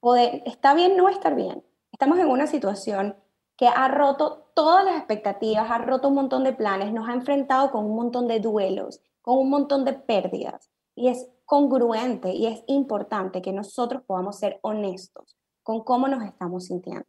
Poder, 0.00 0.42
¿Está 0.44 0.74
bien 0.74 0.96
no 0.96 1.08
estar 1.08 1.36
bien? 1.36 1.64
Estamos 1.92 2.18
en 2.18 2.26
una 2.26 2.48
situación 2.48 3.14
que 3.56 3.68
ha 3.68 3.86
roto 3.86 4.50
todas 4.54 4.84
las 4.84 4.96
expectativas, 4.96 5.70
ha 5.70 5.78
roto 5.78 6.08
un 6.08 6.14
montón 6.14 6.42
de 6.42 6.52
planes, 6.52 6.92
nos 6.92 7.08
ha 7.08 7.12
enfrentado 7.12 7.70
con 7.70 7.84
un 7.84 7.94
montón 7.94 8.26
de 8.26 8.40
duelos, 8.40 9.00
con 9.22 9.38
un 9.38 9.50
montón 9.50 9.84
de 9.84 9.92
pérdidas. 9.92 10.68
Y 10.96 11.08
es 11.08 11.28
congruente 11.50 12.32
y 12.32 12.46
es 12.46 12.62
importante 12.68 13.42
que 13.42 13.52
nosotros 13.52 14.04
podamos 14.06 14.38
ser 14.38 14.60
honestos 14.62 15.36
con 15.64 15.82
cómo 15.82 16.06
nos 16.06 16.22
estamos 16.22 16.66
sintiendo. 16.66 17.08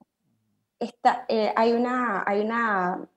Esta, 0.79 1.25
eh, 1.29 1.53
hay 1.55 1.74
una, 1.74 2.24
hay 2.25 2.41
una 2.41 3.07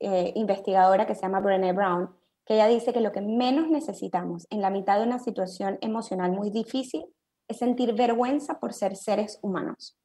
eh, 0.00 0.32
investigadora 0.34 1.06
que 1.06 1.14
se 1.14 1.20
llama 1.20 1.40
Brené 1.40 1.74
Brown, 1.74 2.08
que 2.46 2.54
ella 2.54 2.68
dice 2.68 2.94
que 2.94 3.02
lo 3.02 3.12
que 3.12 3.20
menos 3.20 3.68
necesitamos 3.68 4.46
en 4.48 4.62
la 4.62 4.70
mitad 4.70 4.98
de 4.98 5.04
una 5.04 5.18
situación 5.18 5.76
emocional 5.82 6.32
muy 6.32 6.48
difícil 6.48 7.04
es 7.48 7.58
sentir 7.58 7.92
vergüenza 7.92 8.58
por 8.58 8.72
ser 8.72 8.96
seres 8.96 9.40
humanos. 9.42 9.98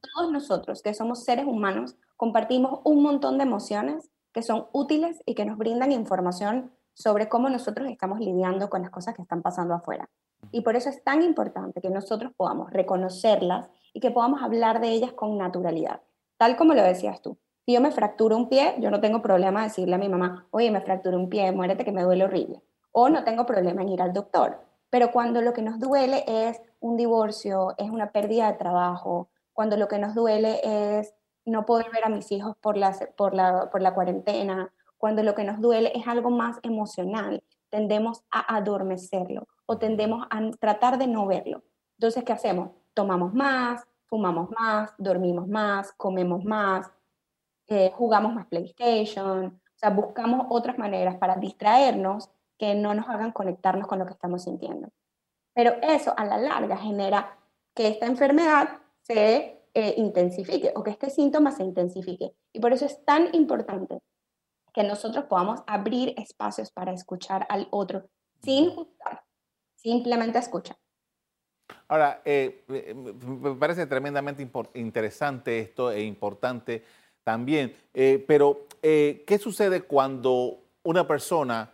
Todos 0.00 0.32
nosotros 0.32 0.80
que 0.80 0.94
somos 0.94 1.24
seres 1.24 1.44
humanos 1.44 1.98
compartimos 2.16 2.80
un 2.84 3.02
montón 3.02 3.36
de 3.36 3.44
emociones 3.44 4.10
que 4.32 4.42
son 4.42 4.68
útiles 4.72 5.22
y 5.26 5.34
que 5.34 5.44
nos 5.44 5.58
brindan 5.58 5.92
información 5.92 6.72
sobre 6.94 7.28
cómo 7.28 7.48
nosotros 7.48 7.88
estamos 7.90 8.20
lidiando 8.20 8.70
con 8.70 8.82
las 8.82 8.90
cosas 8.90 9.14
que 9.14 9.22
están 9.22 9.42
pasando 9.42 9.74
afuera. 9.74 10.08
Y 10.52 10.62
por 10.62 10.76
eso 10.76 10.88
es 10.88 11.02
tan 11.02 11.22
importante 11.22 11.80
que 11.80 11.90
nosotros 11.90 12.32
podamos 12.36 12.70
reconocerlas 12.70 13.68
y 13.92 14.00
que 14.00 14.10
podamos 14.10 14.42
hablar 14.42 14.80
de 14.80 14.88
ellas 14.88 15.12
con 15.12 15.36
naturalidad, 15.36 16.00
tal 16.36 16.56
como 16.56 16.74
lo 16.74 16.82
decías 16.82 17.20
tú. 17.20 17.38
Si 17.66 17.72
yo 17.72 17.80
me 17.80 17.90
fracturo 17.90 18.36
un 18.36 18.48
pie, 18.48 18.74
yo 18.78 18.90
no 18.90 19.00
tengo 19.00 19.22
problema 19.22 19.62
decirle 19.62 19.94
a 19.94 19.98
mi 19.98 20.08
mamá, 20.08 20.46
oye, 20.50 20.70
me 20.70 20.82
fracturé 20.82 21.16
un 21.16 21.30
pie, 21.30 21.50
muérete 21.50 21.84
que 21.84 21.92
me 21.92 22.02
duele 22.02 22.24
horrible. 22.24 22.62
O 22.92 23.08
no 23.08 23.24
tengo 23.24 23.46
problema 23.46 23.82
en 23.82 23.88
ir 23.88 24.02
al 24.02 24.12
doctor. 24.12 24.60
Pero 24.90 25.10
cuando 25.10 25.40
lo 25.40 25.54
que 25.54 25.62
nos 25.62 25.80
duele 25.80 26.24
es 26.26 26.60
un 26.80 26.96
divorcio, 26.96 27.74
es 27.78 27.90
una 27.90 28.12
pérdida 28.12 28.52
de 28.52 28.58
trabajo, 28.58 29.30
cuando 29.54 29.76
lo 29.76 29.88
que 29.88 29.98
nos 29.98 30.14
duele 30.14 30.60
es 30.62 31.14
no 31.46 31.64
poder 31.64 31.90
ver 31.90 32.04
a 32.04 32.10
mis 32.10 32.30
hijos 32.32 32.54
por 32.60 32.76
la, 32.76 32.94
por 33.16 33.34
la, 33.34 33.70
por 33.70 33.80
la 33.80 33.94
cuarentena, 33.94 34.70
cuando 34.98 35.22
lo 35.22 35.34
que 35.34 35.44
nos 35.44 35.60
duele 35.60 35.92
es 35.94 36.06
algo 36.06 36.30
más 36.30 36.58
emocional, 36.62 37.42
tendemos 37.70 38.22
a 38.30 38.56
adormecerlo 38.56 39.46
o 39.66 39.78
tendemos 39.78 40.26
a 40.30 40.50
tratar 40.60 40.98
de 40.98 41.06
no 41.06 41.26
verlo. 41.26 41.64
Entonces, 41.98 42.24
¿qué 42.24 42.32
hacemos? 42.32 42.70
Tomamos 42.94 43.34
más, 43.34 43.84
fumamos 44.06 44.50
más, 44.50 44.94
dormimos 44.98 45.48
más, 45.48 45.92
comemos 45.92 46.44
más, 46.44 46.90
eh, 47.66 47.90
jugamos 47.94 48.34
más 48.34 48.46
PlayStation, 48.46 49.46
o 49.46 49.78
sea, 49.78 49.90
buscamos 49.90 50.46
otras 50.50 50.78
maneras 50.78 51.16
para 51.16 51.36
distraernos 51.36 52.30
que 52.58 52.74
no 52.74 52.94
nos 52.94 53.08
hagan 53.08 53.32
conectarnos 53.32 53.88
con 53.88 53.98
lo 53.98 54.06
que 54.06 54.12
estamos 54.12 54.44
sintiendo. 54.44 54.88
Pero 55.54 55.72
eso 55.82 56.14
a 56.16 56.24
la 56.24 56.38
larga 56.38 56.76
genera 56.76 57.38
que 57.74 57.88
esta 57.88 58.06
enfermedad 58.06 58.68
se 59.02 59.62
eh, 59.74 59.94
intensifique 59.96 60.72
o 60.76 60.82
que 60.82 60.90
este 60.90 61.10
síntoma 61.10 61.50
se 61.50 61.64
intensifique. 61.64 62.34
Y 62.52 62.60
por 62.60 62.72
eso 62.72 62.86
es 62.86 63.04
tan 63.04 63.34
importante 63.34 64.00
que 64.74 64.82
nosotros 64.82 65.24
podamos 65.26 65.60
abrir 65.66 66.14
espacios 66.18 66.70
para 66.72 66.92
escuchar 66.92 67.46
al 67.48 67.68
otro 67.70 68.08
sin 68.42 68.74
juzgar, 68.74 69.22
simplemente 69.76 70.38
escuchar. 70.38 70.76
Ahora, 71.88 72.20
eh, 72.24 72.64
eh, 72.68 72.92
me 72.92 73.54
parece 73.54 73.86
tremendamente 73.86 74.46
interesante 74.74 75.60
esto 75.60 75.92
e 75.92 76.02
importante 76.02 76.84
también, 77.22 77.74
eh, 77.94 78.22
pero 78.26 78.66
¿qué 78.82 79.38
sucede 79.40 79.80
cuando 79.80 80.58
una 80.82 81.06
persona, 81.06 81.72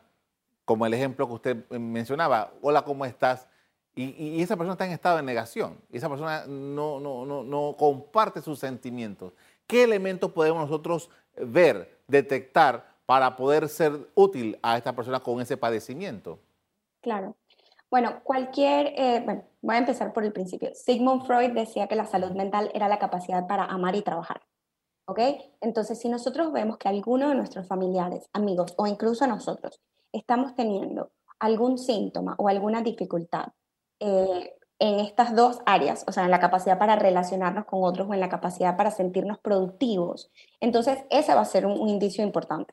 como 0.64 0.86
el 0.86 0.94
ejemplo 0.94 1.26
que 1.26 1.34
usted 1.34 1.70
mencionaba, 1.70 2.52
hola, 2.60 2.82
¿cómo 2.82 3.04
estás? 3.04 3.48
Y, 3.96 4.40
esa 4.40 4.56
persona 4.56 4.74
está 4.74 4.86
en 4.86 4.92
estado 4.92 5.16
de 5.16 5.24
negación, 5.24 5.80
y 5.90 5.96
esa 5.96 6.08
persona 6.08 6.44
no, 6.46 7.00
no, 7.00 7.26
no, 7.26 7.42
no 7.42 7.74
comparte 7.76 8.40
sus 8.40 8.60
sentimientos. 8.60 9.32
¿Qué 9.66 9.82
elementos 9.82 10.30
podemos 10.30 10.62
nosotros 10.62 11.10
ver, 11.36 11.98
detectar 12.06 12.89
para 13.10 13.34
poder 13.34 13.68
ser 13.68 14.08
útil 14.14 14.56
a 14.62 14.76
esta 14.76 14.94
persona 14.94 15.18
con 15.18 15.40
ese 15.40 15.56
padecimiento? 15.56 16.38
Claro. 17.00 17.34
Bueno, 17.90 18.22
cualquier, 18.22 18.92
eh, 18.96 19.20
bueno, 19.24 19.42
voy 19.62 19.74
a 19.74 19.78
empezar 19.78 20.12
por 20.12 20.22
el 20.22 20.32
principio. 20.32 20.70
Sigmund 20.76 21.26
Freud 21.26 21.50
decía 21.50 21.88
que 21.88 21.96
la 21.96 22.06
salud 22.06 22.30
mental 22.30 22.70
era 22.72 22.86
la 22.86 23.00
capacidad 23.00 23.48
para 23.48 23.64
amar 23.64 23.96
y 23.96 24.02
trabajar. 24.02 24.42
¿Ok? 25.06 25.18
Entonces, 25.60 25.98
si 25.98 26.08
nosotros 26.08 26.52
vemos 26.52 26.78
que 26.78 26.88
alguno 26.88 27.30
de 27.30 27.34
nuestros 27.34 27.66
familiares, 27.66 28.30
amigos 28.32 28.74
o 28.76 28.86
incluso 28.86 29.26
nosotros 29.26 29.80
estamos 30.12 30.54
teniendo 30.54 31.10
algún 31.40 31.78
síntoma 31.78 32.36
o 32.38 32.46
alguna 32.46 32.80
dificultad 32.80 33.48
eh, 33.98 34.54
en 34.78 35.00
estas 35.00 35.34
dos 35.34 35.58
áreas, 35.66 36.04
o 36.06 36.12
sea, 36.12 36.26
en 36.26 36.30
la 36.30 36.38
capacidad 36.38 36.78
para 36.78 36.94
relacionarnos 36.94 37.64
con 37.64 37.82
otros 37.82 38.08
o 38.08 38.14
en 38.14 38.20
la 38.20 38.28
capacidad 38.28 38.76
para 38.76 38.92
sentirnos 38.92 39.40
productivos, 39.40 40.30
entonces 40.60 41.00
ese 41.10 41.34
va 41.34 41.40
a 41.40 41.44
ser 41.44 41.66
un 41.66 41.88
indicio 41.88 42.22
importante. 42.22 42.72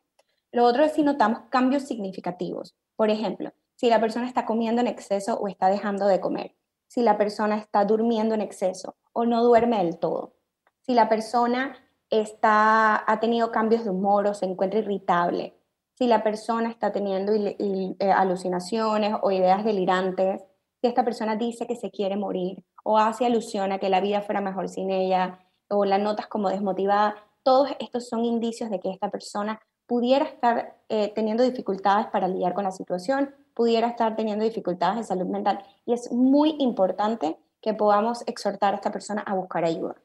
Lo 0.58 0.66
otro 0.66 0.84
es 0.84 0.94
si 0.94 1.04
notamos 1.04 1.42
cambios 1.52 1.84
significativos. 1.84 2.76
Por 2.96 3.12
ejemplo, 3.12 3.52
si 3.76 3.92
la 3.92 4.02
persona 4.02 4.26
está 4.26 4.48
comiendo 4.48 4.82
en 4.82 4.88
exceso 4.88 5.38
o 5.38 5.48
está 5.48 5.70
dejando 5.70 6.08
de 6.08 6.20
comer, 6.20 6.56
si 6.88 7.04
la 7.04 7.16
persona 7.16 7.58
está 7.58 7.86
durmiendo 7.86 8.34
en 8.34 8.42
exceso 8.42 8.96
o 9.14 9.26
no 9.26 9.44
duerme 9.44 9.78
del 9.78 10.00
todo, 10.00 10.34
si 10.82 10.96
la 10.96 11.10
persona 11.10 11.78
está, 12.10 13.04
ha 13.06 13.20
tenido 13.20 13.52
cambios 13.52 13.84
de 13.84 13.92
humor 13.92 14.26
o 14.26 14.34
se 14.34 14.48
encuentra 14.48 14.80
irritable, 14.80 15.54
si 15.94 16.08
la 16.08 16.24
persona 16.24 16.72
está 16.72 16.92
teniendo 16.92 17.34
eh, 17.36 17.96
alucinaciones 18.12 19.14
o 19.22 19.30
ideas 19.30 19.64
delirantes, 19.64 20.42
si 20.82 20.88
esta 20.88 21.06
persona 21.06 21.36
dice 21.36 21.68
que 21.68 21.76
se 21.76 21.92
quiere 21.92 22.18
morir 22.18 22.64
o 22.84 22.98
hace 22.98 23.28
alusión 23.28 23.72
a 23.74 23.78
que 23.78 23.90
la 23.90 24.02
vida 24.02 24.22
fuera 24.22 24.42
mejor 24.42 24.70
sin 24.70 24.90
ella 24.90 25.38
o 25.70 25.86
la 25.86 26.00
notas 26.00 26.26
como 26.26 26.50
desmotivada, 26.50 27.14
todos 27.44 27.70
estos 27.80 28.10
son 28.10 28.26
indicios 28.26 28.72
de 28.72 28.80
que 28.80 28.90
esta 28.90 29.12
persona 29.12 29.62
pudiera 29.88 30.26
estar 30.26 30.76
eh, 30.90 31.12
teniendo 31.16 31.44
dificultades 31.44 32.08
para 32.08 32.28
lidiar 32.28 32.54
con 32.54 32.66
la 32.66 32.72
situación, 32.72 33.34
pudiera 33.54 33.88
estar 33.88 34.16
teniendo 34.16 34.46
dificultades 34.46 34.98
de 34.98 35.04
salud 35.04 35.26
mental. 35.26 35.64
Y 35.86 35.94
es 35.94 36.12
muy 36.12 36.56
importante 36.60 37.38
que 37.62 37.74
podamos 37.74 38.24
exhortar 38.28 38.74
a 38.74 38.78
esta 38.78 38.92
persona 38.92 39.24
a 39.26 39.34
buscar 39.34 39.66
ayuda. 39.66 39.96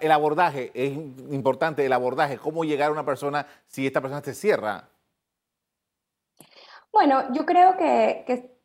el 0.00 0.10
abordaje, 0.10 0.70
es 0.74 0.92
importante 1.30 1.84
el 1.84 1.92
abordaje, 1.92 2.38
cómo 2.38 2.64
llegar 2.64 2.88
a 2.88 2.92
una 2.92 3.04
persona 3.04 3.46
si 3.66 3.86
esta 3.86 4.00
persona 4.00 4.22
se 4.24 4.34
cierra. 4.34 4.88
Bueno, 6.90 7.32
yo 7.32 7.44
creo 7.44 7.76
que, 7.76 8.24
que 8.26 8.58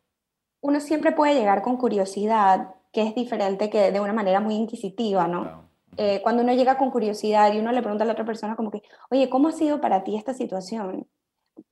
uno 0.60 0.80
siempre 0.80 1.12
puede 1.12 1.34
llegar 1.34 1.62
con 1.62 1.76
curiosidad, 1.76 2.74
que 2.92 3.06
es 3.06 3.14
diferente 3.14 3.68
que 3.68 3.92
de 3.92 4.00
una 4.00 4.12
manera 4.12 4.40
muy 4.40 4.54
inquisitiva, 4.54 5.28
¿no? 5.28 5.68
Eh, 5.96 6.20
cuando 6.22 6.42
uno 6.42 6.52
llega 6.52 6.76
con 6.76 6.90
curiosidad 6.90 7.52
y 7.52 7.58
uno 7.58 7.72
le 7.72 7.82
pregunta 7.82 8.04
a 8.04 8.06
la 8.06 8.12
otra 8.12 8.24
persona 8.24 8.56
como 8.56 8.70
que, 8.70 8.82
oye, 9.10 9.28
¿cómo 9.28 9.48
ha 9.48 9.52
sido 9.52 9.80
para 9.80 10.04
ti 10.04 10.16
esta 10.16 10.34
situación? 10.34 11.06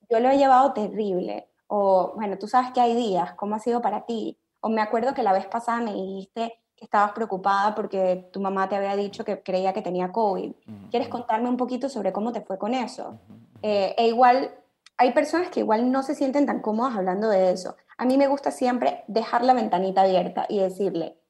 Yo 0.09 0.21
lo 0.21 0.31
he 0.31 0.39
llevado 0.39 0.73
terrible. 0.73 1.49
O, 1.67 2.13
bueno, 2.15 2.39
tú 2.39 2.47
sabes 2.47 2.71
que 2.73 2.81
hay 2.81 2.95
días, 2.95 3.33
¿cómo 3.35 3.55
ha 3.55 3.59
sido 3.59 3.81
para 3.81 4.05
ti? 4.05 4.39
O 4.61 4.69
me 4.69 4.83
acuerdo 4.83 5.15
que 5.15 5.23
la 5.23 5.33
vez 5.33 5.47
pasada 5.47 5.81
me 5.81 5.95
dijiste 5.95 6.61
que 6.77 6.85
estabas 6.85 7.13
preocupada 7.13 7.75
porque 7.75 8.29
tu 8.33 8.41
mamá 8.41 8.69
te 8.69 8.77
había 8.77 8.95
dicho 8.95 9.25
que 9.25 9.43
creía 9.43 9.73
que 9.73 9.83
tenía 9.83 10.13
COVID. 10.13 10.53
¿Quieres 10.91 11.09
contarme 11.09 11.49
un 11.49 11.57
poquito 11.57 11.89
sobre 11.89 12.13
cómo 12.13 12.33
te 12.33 12.43
fue 12.43 12.59
con 12.59 12.75
eso? 12.75 13.19
Eh, 13.63 13.95
e 13.97 14.09
igual, 14.09 14.55
hay 14.99 15.13
personas 15.13 15.49
que 15.49 15.61
igual 15.61 15.91
no 15.91 16.03
se 16.03 16.15
sienten 16.15 16.47
tan 16.47 16.61
cómodas 16.61 16.97
hablando 16.97 17.29
de 17.29 17.51
eso. 17.51 17.77
A 17.97 18.05
mí 18.05 18.19
me 18.19 18.27
gusta 18.27 18.51
siempre 18.51 19.05
dejar 19.09 19.45
la 19.45 19.55
ventanita 19.55 20.03
abierta 20.03 20.45
y 20.49 20.59
decirle, 20.59 21.22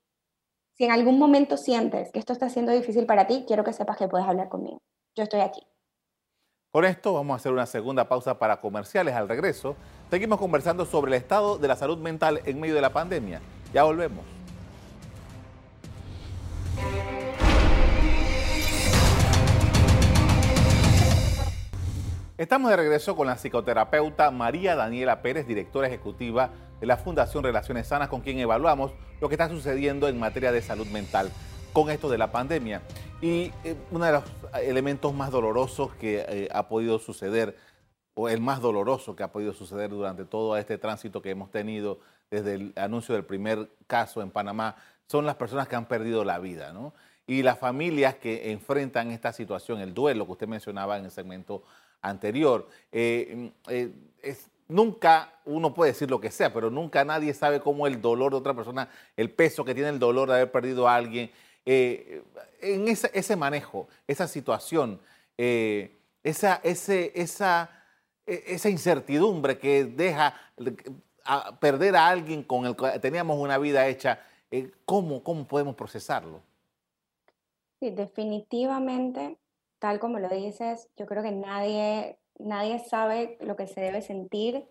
si 0.82 0.86
en 0.86 0.90
algún 0.90 1.16
momento 1.16 1.56
sientes 1.56 2.10
que 2.10 2.18
esto 2.18 2.32
está 2.32 2.48
siendo 2.48 2.72
difícil 2.72 3.06
para 3.06 3.28
ti, 3.28 3.44
quiero 3.46 3.62
que 3.62 3.72
sepas 3.72 3.96
que 3.96 4.08
puedes 4.08 4.26
hablar 4.26 4.48
conmigo. 4.48 4.78
Yo 5.14 5.22
estoy 5.22 5.38
aquí. 5.38 5.60
Con 6.72 6.84
esto 6.84 7.12
vamos 7.12 7.34
a 7.34 7.36
hacer 7.36 7.52
una 7.52 7.66
segunda 7.66 8.08
pausa 8.08 8.36
para 8.36 8.60
comerciales. 8.60 9.14
Al 9.14 9.28
regreso, 9.28 9.76
seguimos 10.10 10.40
conversando 10.40 10.84
sobre 10.84 11.12
el 11.12 11.22
estado 11.22 11.56
de 11.56 11.68
la 11.68 11.76
salud 11.76 11.98
mental 11.98 12.40
en 12.46 12.58
medio 12.58 12.74
de 12.74 12.80
la 12.80 12.92
pandemia. 12.92 13.40
Ya 13.72 13.84
volvemos. 13.84 14.24
Estamos 22.36 22.70
de 22.72 22.76
regreso 22.76 23.14
con 23.14 23.28
la 23.28 23.36
psicoterapeuta 23.36 24.32
María 24.32 24.74
Daniela 24.74 25.22
Pérez, 25.22 25.46
directora 25.46 25.86
ejecutiva 25.86 26.50
la 26.86 26.96
Fundación 26.96 27.44
Relaciones 27.44 27.86
Sanas, 27.86 28.08
con 28.08 28.20
quien 28.20 28.38
evaluamos 28.38 28.92
lo 29.20 29.28
que 29.28 29.34
está 29.34 29.48
sucediendo 29.48 30.08
en 30.08 30.18
materia 30.18 30.52
de 30.52 30.62
salud 30.62 30.86
mental 30.88 31.30
con 31.72 31.90
esto 31.90 32.08
de 32.08 32.18
la 32.18 32.32
pandemia. 32.32 32.82
Y 33.20 33.52
eh, 33.64 33.76
uno 33.90 34.04
de 34.04 34.12
los 34.12 34.24
elementos 34.62 35.14
más 35.14 35.30
dolorosos 35.30 35.94
que 35.94 36.24
eh, 36.28 36.48
ha 36.52 36.68
podido 36.68 36.98
suceder, 36.98 37.56
o 38.14 38.28
el 38.28 38.40
más 38.40 38.60
doloroso 38.60 39.16
que 39.16 39.22
ha 39.22 39.32
podido 39.32 39.52
suceder 39.54 39.90
durante 39.90 40.24
todo 40.24 40.56
este 40.56 40.76
tránsito 40.76 41.22
que 41.22 41.30
hemos 41.30 41.50
tenido 41.50 42.00
desde 42.30 42.54
el 42.54 42.72
anuncio 42.76 43.14
del 43.14 43.24
primer 43.24 43.70
caso 43.86 44.22
en 44.22 44.30
Panamá, 44.30 44.76
son 45.06 45.26
las 45.26 45.36
personas 45.36 45.68
que 45.68 45.76
han 45.76 45.86
perdido 45.86 46.24
la 46.24 46.38
vida, 46.38 46.72
¿no? 46.72 46.94
Y 47.26 47.42
las 47.42 47.58
familias 47.58 48.16
que 48.16 48.50
enfrentan 48.50 49.10
esta 49.10 49.32
situación, 49.32 49.80
el 49.80 49.94
duelo 49.94 50.26
que 50.26 50.32
usted 50.32 50.48
mencionaba 50.48 50.98
en 50.98 51.04
el 51.04 51.10
segmento 51.10 51.62
anterior. 52.00 52.68
Eh, 52.90 53.52
eh, 53.68 53.92
es, 54.22 54.50
nunca 54.68 55.31
uno 55.44 55.74
puede 55.74 55.92
decir 55.92 56.10
lo 56.10 56.20
que 56.20 56.30
sea, 56.30 56.52
pero 56.52 56.70
nunca 56.70 57.04
nadie 57.04 57.34
sabe 57.34 57.60
cómo 57.60 57.86
el 57.86 58.00
dolor 58.00 58.32
de 58.32 58.38
otra 58.38 58.54
persona, 58.54 58.88
el 59.16 59.30
peso 59.30 59.64
que 59.64 59.74
tiene 59.74 59.90
el 59.90 59.98
dolor 59.98 60.28
de 60.28 60.36
haber 60.36 60.52
perdido 60.52 60.88
a 60.88 60.96
alguien, 60.96 61.30
eh, 61.64 62.22
en 62.60 62.88
ese, 62.88 63.36
manejo, 63.36 63.88
esa 64.06 64.26
situación, 64.26 65.00
esa, 65.36 66.60
e, 66.64 67.12
esa 68.24 68.70
incertidumbre 68.70 69.58
que 69.58 69.84
deja 69.84 70.34
perder 71.60 71.96
a 71.96 72.08
alguien 72.08 72.42
con 72.42 72.66
el 72.66 72.74
que 72.76 72.98
teníamos 72.98 73.38
una 73.38 73.58
vida 73.58 73.86
hecha, 73.86 74.20
¿cómo, 74.84 75.22
¿cómo 75.22 75.46
podemos 75.46 75.74
procesarlo? 75.74 76.42
Sí, 77.80 77.90
definitivamente 77.90 79.38
tal 79.82 79.98
como 79.98 80.20
lo 80.20 80.28
dices, 80.28 80.88
yo 80.96 81.06
creo 81.06 81.24
que 81.24 81.32
nadie, 81.32 82.16
nadie 82.38 82.78
sabe 82.78 83.36
lo 83.40 83.56
que 83.56 83.66
se 83.66 83.80
debe 83.80 84.00
sentir 84.00 84.64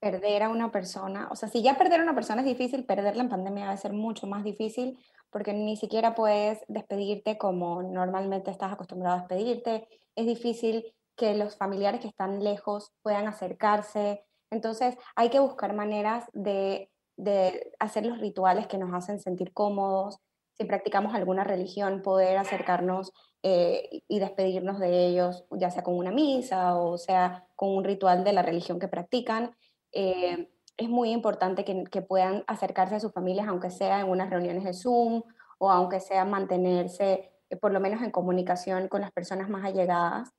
perder 0.00 0.42
a 0.42 0.50
una 0.50 0.70
persona. 0.70 1.28
O 1.30 1.36
sea, 1.36 1.48
si 1.48 1.62
ya 1.62 1.76
perder 1.76 2.00
a 2.00 2.02
una 2.02 2.14
persona 2.14 2.42
es 2.42 2.46
difícil, 2.46 2.84
perderla 2.84 3.22
en 3.22 3.28
pandemia 3.28 3.66
va 3.66 3.72
a 3.72 3.76
ser 3.76 3.92
mucho 3.92 4.26
más 4.26 4.44
difícil 4.44 4.98
porque 5.30 5.52
ni 5.52 5.76
siquiera 5.76 6.14
puedes 6.14 6.60
despedirte 6.68 7.38
como 7.38 7.82
normalmente 7.82 8.50
estás 8.50 8.72
acostumbrado 8.72 9.16
a 9.16 9.20
despedirte. 9.20 9.88
Es 10.14 10.26
difícil 10.26 10.94
que 11.16 11.34
los 11.34 11.56
familiares 11.56 12.00
que 12.00 12.08
están 12.08 12.42
lejos 12.42 12.92
puedan 13.02 13.26
acercarse. 13.26 14.24
Entonces, 14.50 14.96
hay 15.14 15.30
que 15.30 15.40
buscar 15.40 15.74
maneras 15.74 16.24
de, 16.32 16.90
de 17.16 17.72
hacer 17.78 18.06
los 18.06 18.18
rituales 18.18 18.66
que 18.66 18.78
nos 18.78 18.94
hacen 18.94 19.18
sentir 19.18 19.52
cómodos. 19.52 20.18
Si 20.56 20.64
practicamos 20.64 21.14
alguna 21.14 21.44
religión, 21.44 22.02
poder 22.02 22.38
acercarnos 22.38 23.12
eh, 23.42 24.02
y 24.08 24.18
despedirnos 24.18 24.78
de 24.78 25.06
ellos, 25.06 25.44
ya 25.52 25.70
sea 25.70 25.82
con 25.82 25.96
una 25.96 26.10
misa 26.10 26.74
o 26.76 26.98
sea 26.98 27.46
con 27.54 27.76
un 27.76 27.84
ritual 27.84 28.24
de 28.24 28.32
la 28.32 28.42
religión 28.42 28.78
que 28.78 28.88
practican. 28.88 29.54
Eh, 29.98 30.50
es 30.76 30.90
muy 30.90 31.10
importante 31.10 31.64
que, 31.64 32.02
puedan 32.02 32.44
acercarse 32.46 32.96
a 32.96 33.00
sus 33.00 33.12
familias, 33.12 33.48
aunque 33.48 33.70
sea 33.70 34.00
en 34.00 34.10
unas 34.10 34.28
reuniones 34.28 34.62
de 34.62 34.74
Zoom 34.74 35.22
o 35.56 35.70
aunque 35.70 36.00
sea 36.00 36.26
mantenerse 36.26 37.32
eh, 37.48 37.56
por 37.56 37.72
lo 37.72 37.80
menos 37.80 38.02
en 38.02 38.10
comunicación 38.10 38.88
con 38.88 39.00
las 39.00 39.10
personas 39.10 39.48
más 39.48 39.64
allegadas 39.64 40.30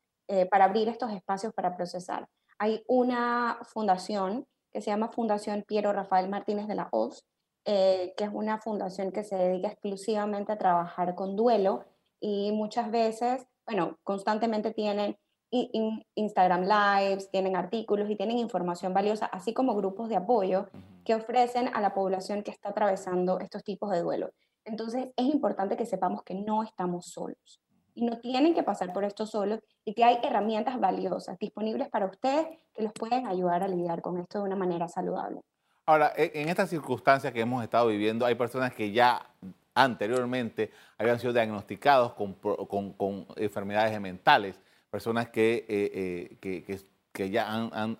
para 0.51 0.65
abrir 0.65 0.89
estos 0.89 1.09
espacios 1.13 1.53
para 1.53 1.77
procesar. 1.77 2.27
Hay 2.59 2.83
una 2.85 3.59
fundación 3.63 4.45
que 4.73 4.81
se 4.81 4.91
llama 4.91 5.07
Fundación 5.07 5.63
Piero 5.65 5.93
Rafael 5.93 6.27
Martínez 6.27 6.67
de 6.67 6.75
la 6.75 6.89
Hoz, 6.91 7.25
que 7.63 8.13
es 8.17 8.29
una 8.33 8.57
fundación 8.57 9.13
que 9.13 9.23
se 9.23 9.37
dedica 9.37 9.69
exclusivamente 9.69 10.51
a 10.51 10.57
trabajar 10.57 11.15
con 11.15 11.37
duelo 11.37 11.85
y 12.19 12.51
muchas 12.51 12.91
veces, 12.91 13.47
bueno, 13.65 13.97
constantemente 14.03 14.73
tienen 14.73 15.17
Instagram 15.49 16.63
Lives, 16.63 17.29
tienen 17.31 17.55
artículos 17.55 18.09
y 18.09 18.15
tienen 18.15 18.37
información 18.37 18.93
valiosa, 18.93 19.27
así 19.27 19.53
como 19.53 19.75
grupos 19.75 20.09
de 20.09 20.17
apoyo 20.17 20.67
que 21.05 21.15
ofrecen 21.15 21.69
a 21.73 21.81
la 21.81 21.93
población 21.93 22.43
que 22.43 22.51
está 22.51 22.69
atravesando 22.69 23.39
estos 23.39 23.63
tipos 23.63 23.91
de 23.91 24.01
duelo. 24.01 24.29
Entonces 24.65 25.07
es 25.15 25.25
importante 25.25 25.77
que 25.77 25.85
sepamos 25.85 26.23
que 26.23 26.35
no 26.35 26.63
estamos 26.63 27.07
solos 27.07 27.61
y 27.97 28.05
no 28.05 28.19
tienen 28.19 28.53
que 28.53 28.63
pasar 28.63 28.93
por 28.93 29.03
esto 29.03 29.25
solos 29.25 29.59
y 29.83 29.93
que 29.93 30.03
hay 30.03 30.19
herramientas 30.21 30.79
valiosas 30.79 31.39
disponibles 31.39 31.89
para 31.89 32.05
ustedes 32.05 32.45
que 32.75 32.83
los 32.83 32.93
pueden 32.93 33.25
ayudar 33.25 33.63
a 33.63 33.67
lidiar 33.67 34.01
con 34.01 34.19
esto 34.19 34.39
de 34.39 34.43
una 34.43 34.55
manera 34.55 34.87
saludable. 34.87 35.41
Ahora, 35.87 36.11
e, 36.15 36.31
en 36.35 36.49
estas 36.49 36.69
circunstancias 36.69 37.33
que 37.33 37.41
hemos 37.41 37.63
estado 37.63 37.87
viviendo, 37.87 38.25
hay 38.25 38.35
personas 38.35 38.73
que 38.73 38.91
ya 38.91 39.25
anteriormente 39.73 40.71
habían 40.97 41.19
sido 41.19 41.33
diagnosticados 41.33 42.13
con, 42.13 43.25
enfermedades 43.35 43.99
mentales, 43.99 44.59
personas 44.89 45.29
que, 45.29 45.65
eh, 45.67 46.37
eh, 46.41 46.67
que, 47.13 47.29
ya 47.29 47.51
han, 47.51 47.97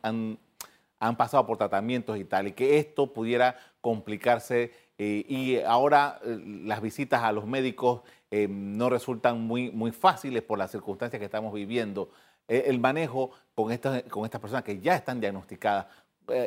han, 1.00 1.18
pasado 1.18 1.46
por 1.46 1.58
tratamientos 1.58 2.18
y 2.18 2.26
tal, 2.26 2.48
y 2.48 2.52
que 2.54 2.78
esto 2.78 3.14
pudiera 3.14 3.58
complicarse 3.82 4.72
eh, 4.98 5.26
y 5.28 5.60
ahora 5.60 6.20
las 6.24 6.82
visitas 6.82 7.24
a 7.24 7.32
los 7.32 7.46
médicos 7.46 8.02
no 8.50 8.90
resultan 8.90 9.42
muy, 9.42 9.72
muy 9.72 9.92
fáciles 9.92 10.44
por 10.44 10.58
las 10.60 10.72
circunstancias 10.72 11.20
que 11.20 11.26
estamos 11.26 11.54
viviendo. 11.54 12.10
el 12.48 12.80
manejo 12.80 13.32
con 13.56 13.72
estas, 13.72 14.04
con 14.04 14.26
estas 14.26 14.42
personas 14.42 14.64
que 14.64 14.80
ya 14.80 14.96
están 14.96 15.20
diagnosticadas, 15.20 15.88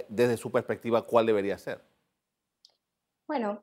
desde 0.09 0.37
su 0.37 0.51
perspectiva, 0.51 1.03
¿cuál 1.03 1.27
debería 1.27 1.57
ser? 1.57 1.81
Bueno, 3.27 3.63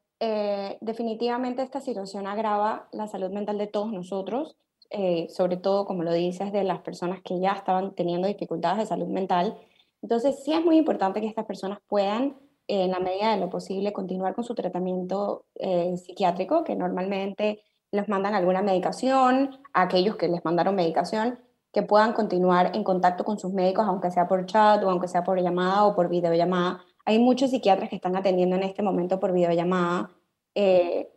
definitivamente 0.82 1.62
esta 1.62 1.80
situación 1.80 2.26
agrava 2.26 2.88
la 2.92 3.08
salud 3.08 3.30
mental 3.30 3.58
de 3.58 3.68
todos 3.68 3.92
nosotros, 3.92 4.58
eh, 4.90 5.28
sobre 5.30 5.58
todo, 5.58 5.86
como 5.86 6.04
lo 6.04 6.14
dices, 6.14 6.52
de 6.52 6.64
las 6.64 6.80
personas 6.80 7.22
que 7.24 7.40
ya 7.40 7.54
estaban 7.54 7.94
teniendo 7.96 8.28
dificultades 8.28 8.80
de 8.80 8.86
salud 8.86 9.08
mental. 9.08 9.58
Entonces, 10.02 10.44
sí 10.44 10.54
es 10.54 10.64
muy 10.64 10.78
importante 10.78 11.22
que 11.22 11.28
estas 11.28 11.46
personas 11.46 11.80
puedan, 11.88 12.38
en 12.68 12.92
la 12.92 13.00
medida 13.00 13.32
de 13.34 13.40
lo 13.40 13.50
posible, 13.50 13.94
continuar 13.94 14.36
con 14.36 14.44
su 14.44 14.56
tratamiento 14.56 15.46
eh, 15.56 15.96
psiquiátrico, 15.98 16.64
que 16.64 16.76
normalmente 16.76 17.64
les 17.92 18.08
mandan 18.10 18.36
alguna 18.36 18.62
medicación, 18.62 19.60
a 19.74 19.84
aquellos 19.84 20.16
que 20.16 20.28
les 20.28 20.44
mandaron 20.44 20.76
medicación, 20.76 21.40
que 21.72 21.84
puedan 21.84 22.14
continuar 22.14 22.76
en 22.76 22.84
contacto 22.84 23.24
con 23.24 23.40
sus 23.40 23.54
médicos, 23.54 23.86
aunque 23.88 24.12
sea 24.12 24.28
por 24.28 24.46
chat 24.46 24.84
o 24.84 24.90
aunque 24.90 25.08
sea 25.08 25.24
por 25.24 25.40
llamada 25.42 25.86
o 25.86 25.96
por 25.96 26.10
videollamada, 26.10 26.82
hay 27.06 27.20
muchos 27.20 27.52
psiquiatras 27.52 27.90
que 27.90 27.96
están 27.96 28.18
atendiendo 28.18 28.56
en 28.56 28.64
este 28.64 28.84
momento 28.84 29.20
por 29.20 29.32
videollamada, 29.32 30.12
eh, 30.56 31.10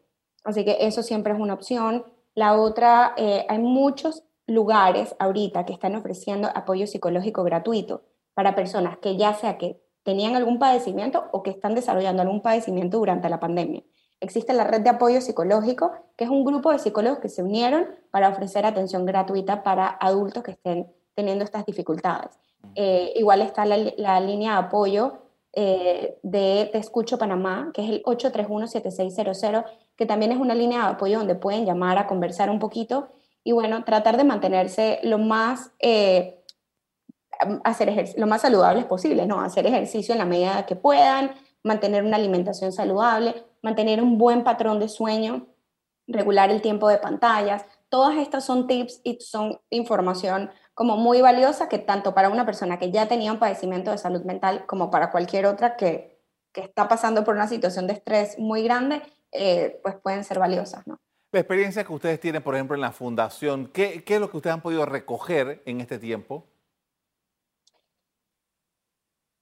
así 0.44 0.64
que 0.64 0.76
eso 0.80 1.02
siempre 1.02 1.32
es 1.32 1.40
una 1.40 1.54
opción. 1.54 2.04
La 2.34 2.58
otra, 2.58 3.14
eh, 3.16 3.44
hay 3.48 3.58
muchos 3.58 4.24
lugares 4.46 5.14
ahorita 5.18 5.64
que 5.64 5.72
están 5.72 5.94
ofreciendo 5.94 6.48
apoyo 6.54 6.86
psicológico 6.86 7.44
gratuito 7.44 8.02
para 8.34 8.54
personas 8.54 8.98
que 8.98 9.16
ya 9.16 9.34
sea 9.34 9.58
que 9.58 9.80
tenían 10.02 10.34
algún 10.34 10.58
padecimiento 10.58 11.28
o 11.32 11.42
que 11.42 11.50
están 11.50 11.74
desarrollando 11.74 12.22
algún 12.22 12.42
padecimiento 12.42 12.98
durante 12.98 13.28
la 13.28 13.38
pandemia. 13.38 13.82
Existe 14.20 14.52
la 14.52 14.64
red 14.64 14.82
de 14.82 14.90
apoyo 14.90 15.20
psicológico, 15.20 15.92
que 16.16 16.24
es 16.24 16.30
un 16.30 16.44
grupo 16.44 16.70
de 16.72 16.78
psicólogos 16.78 17.20
que 17.20 17.28
se 17.28 17.42
unieron 17.42 17.86
para 18.10 18.28
ofrecer 18.28 18.66
atención 18.66 19.06
gratuita 19.06 19.62
para 19.62 19.88
adultos 19.88 20.42
que 20.42 20.52
estén 20.52 20.92
teniendo 21.14 21.44
estas 21.44 21.64
dificultades. 21.64 22.38
Eh, 22.74 23.12
igual 23.16 23.40
está 23.40 23.64
la, 23.64 23.78
la, 23.96 24.20
línea 24.20 24.52
de 24.52 24.58
apoyo 24.58 25.18
eh, 25.52 26.18
de 26.22 26.68
Te 26.70 26.78
Escucho 26.78 27.18
Panamá, 27.18 27.70
que 27.72 27.82
es 27.82 27.90
el 27.90 28.02
831-7600, 28.02 29.64
que 30.00 30.06
también 30.06 30.32
es 30.32 30.38
una 30.38 30.54
línea 30.54 30.78
de 30.78 30.92
apoyo 30.92 31.18
donde 31.18 31.34
pueden 31.34 31.66
llamar 31.66 31.98
a 31.98 32.06
conversar 32.06 32.48
un 32.48 32.58
poquito 32.58 33.10
y 33.44 33.52
bueno, 33.52 33.84
tratar 33.84 34.16
de 34.16 34.24
mantenerse 34.24 34.98
lo 35.02 35.18
más, 35.18 35.72
eh, 35.78 36.42
hacer 37.64 38.14
lo 38.16 38.26
más 38.26 38.40
saludables 38.40 38.86
posible, 38.86 39.26
¿no? 39.26 39.42
Hacer 39.42 39.66
ejercicio 39.66 40.14
en 40.14 40.18
la 40.18 40.24
medida 40.24 40.64
que 40.64 40.74
puedan, 40.74 41.32
mantener 41.62 42.02
una 42.02 42.16
alimentación 42.16 42.72
saludable, 42.72 43.44
mantener 43.60 44.02
un 44.02 44.16
buen 44.16 44.42
patrón 44.42 44.80
de 44.80 44.88
sueño, 44.88 45.48
regular 46.06 46.48
el 46.48 46.62
tiempo 46.62 46.88
de 46.88 46.96
pantallas. 46.96 47.66
Todas 47.90 48.16
estas 48.16 48.46
son 48.46 48.66
tips 48.66 49.02
y 49.04 49.20
son 49.20 49.60
información 49.68 50.50
como 50.72 50.96
muy 50.96 51.20
valiosa 51.20 51.68
que 51.68 51.76
tanto 51.76 52.14
para 52.14 52.30
una 52.30 52.46
persona 52.46 52.78
que 52.78 52.90
ya 52.90 53.06
tenía 53.06 53.32
un 53.32 53.38
padecimiento 53.38 53.90
de 53.90 53.98
salud 53.98 54.22
mental 54.22 54.64
como 54.64 54.90
para 54.90 55.10
cualquier 55.10 55.44
otra 55.44 55.76
que, 55.76 56.18
que 56.54 56.62
está 56.62 56.88
pasando 56.88 57.22
por 57.22 57.34
una 57.34 57.48
situación 57.48 57.86
de 57.86 57.92
estrés 57.92 58.38
muy 58.38 58.62
grande, 58.62 59.02
eh, 59.32 59.80
pues 59.82 59.96
pueden 59.96 60.24
ser 60.24 60.38
valiosas, 60.38 60.86
¿no? 60.86 60.98
La 61.32 61.40
experiencia 61.40 61.84
que 61.84 61.92
ustedes 61.92 62.18
tienen, 62.18 62.42
por 62.42 62.54
ejemplo, 62.54 62.74
en 62.74 62.80
la 62.80 62.90
fundación, 62.90 63.68
¿qué, 63.68 64.02
qué 64.02 64.16
es 64.16 64.20
lo 64.20 64.30
que 64.30 64.38
ustedes 64.38 64.54
han 64.54 64.62
podido 64.62 64.84
recoger 64.84 65.62
en 65.64 65.80
este 65.80 65.98
tiempo? 65.98 66.48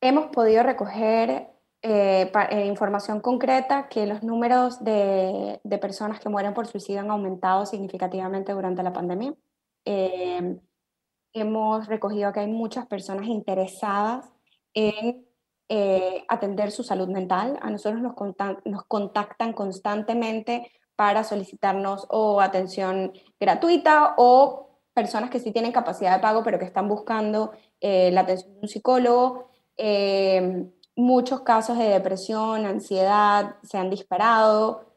Hemos 0.01 0.27
podido 0.27 0.62
recoger 0.62 1.48
eh, 1.81 2.31
eh, 2.51 2.66
información 2.66 3.20
concreta 3.20 3.88
que 3.88 4.05
los 4.05 4.24
números 4.24 4.83
de, 4.83 5.61
de, 5.62 5.79
personas 5.79 6.18
que 6.18 6.29
mueren 6.29 6.53
por 6.53 6.66
suicidio 6.66 7.01
han 7.01 7.11
aumentado 7.11 7.66
significativamente 7.66 8.53
durante 8.53 8.83
la 8.83 8.92
pandemia. 8.92 9.35
Eh, 9.85 10.59
hemos 11.33 11.87
recogido 11.87 12.33
que 12.33 12.40
hay 12.40 12.48
muchas 12.48 12.87
personas 12.87 13.27
interesadas 13.27 14.29
en 14.74 15.27
eh, 15.68 16.24
atender 16.28 16.70
su 16.70 16.83
salud 16.83 17.09
mental. 17.09 17.59
A 17.61 17.70
nosotros 17.70 18.00
nos, 18.00 18.14
contactan 18.87 19.52
constantemente 19.52 20.70
para 20.96 21.24
solicitarnos 21.24 22.07
o 22.09 22.40
atención 22.40 23.12
gratuita 23.38 24.14
o 24.16 24.81
personas 24.94 25.31
que 25.31 25.40
sí 25.40 25.52
tienen 25.52 25.72
capacidad 25.72 26.14
de 26.16 26.22
pago, 26.22 26.42
pero 26.42 26.59
que 26.59 26.64
están 26.64 26.88
buscando 26.88 27.52
eh, 27.81 28.11
la 28.12 28.22
atención 28.22 28.54
de 28.54 28.61
un 28.61 28.68
psicólogo. 28.68 29.50
Eh, 29.76 30.66
muchos 30.96 31.42
casos 31.42 31.78
de 31.78 31.90
depresión, 31.90 32.66
ansiedad 32.66 33.57
se 33.62 33.78
han 33.78 33.90
disparado 33.90 34.88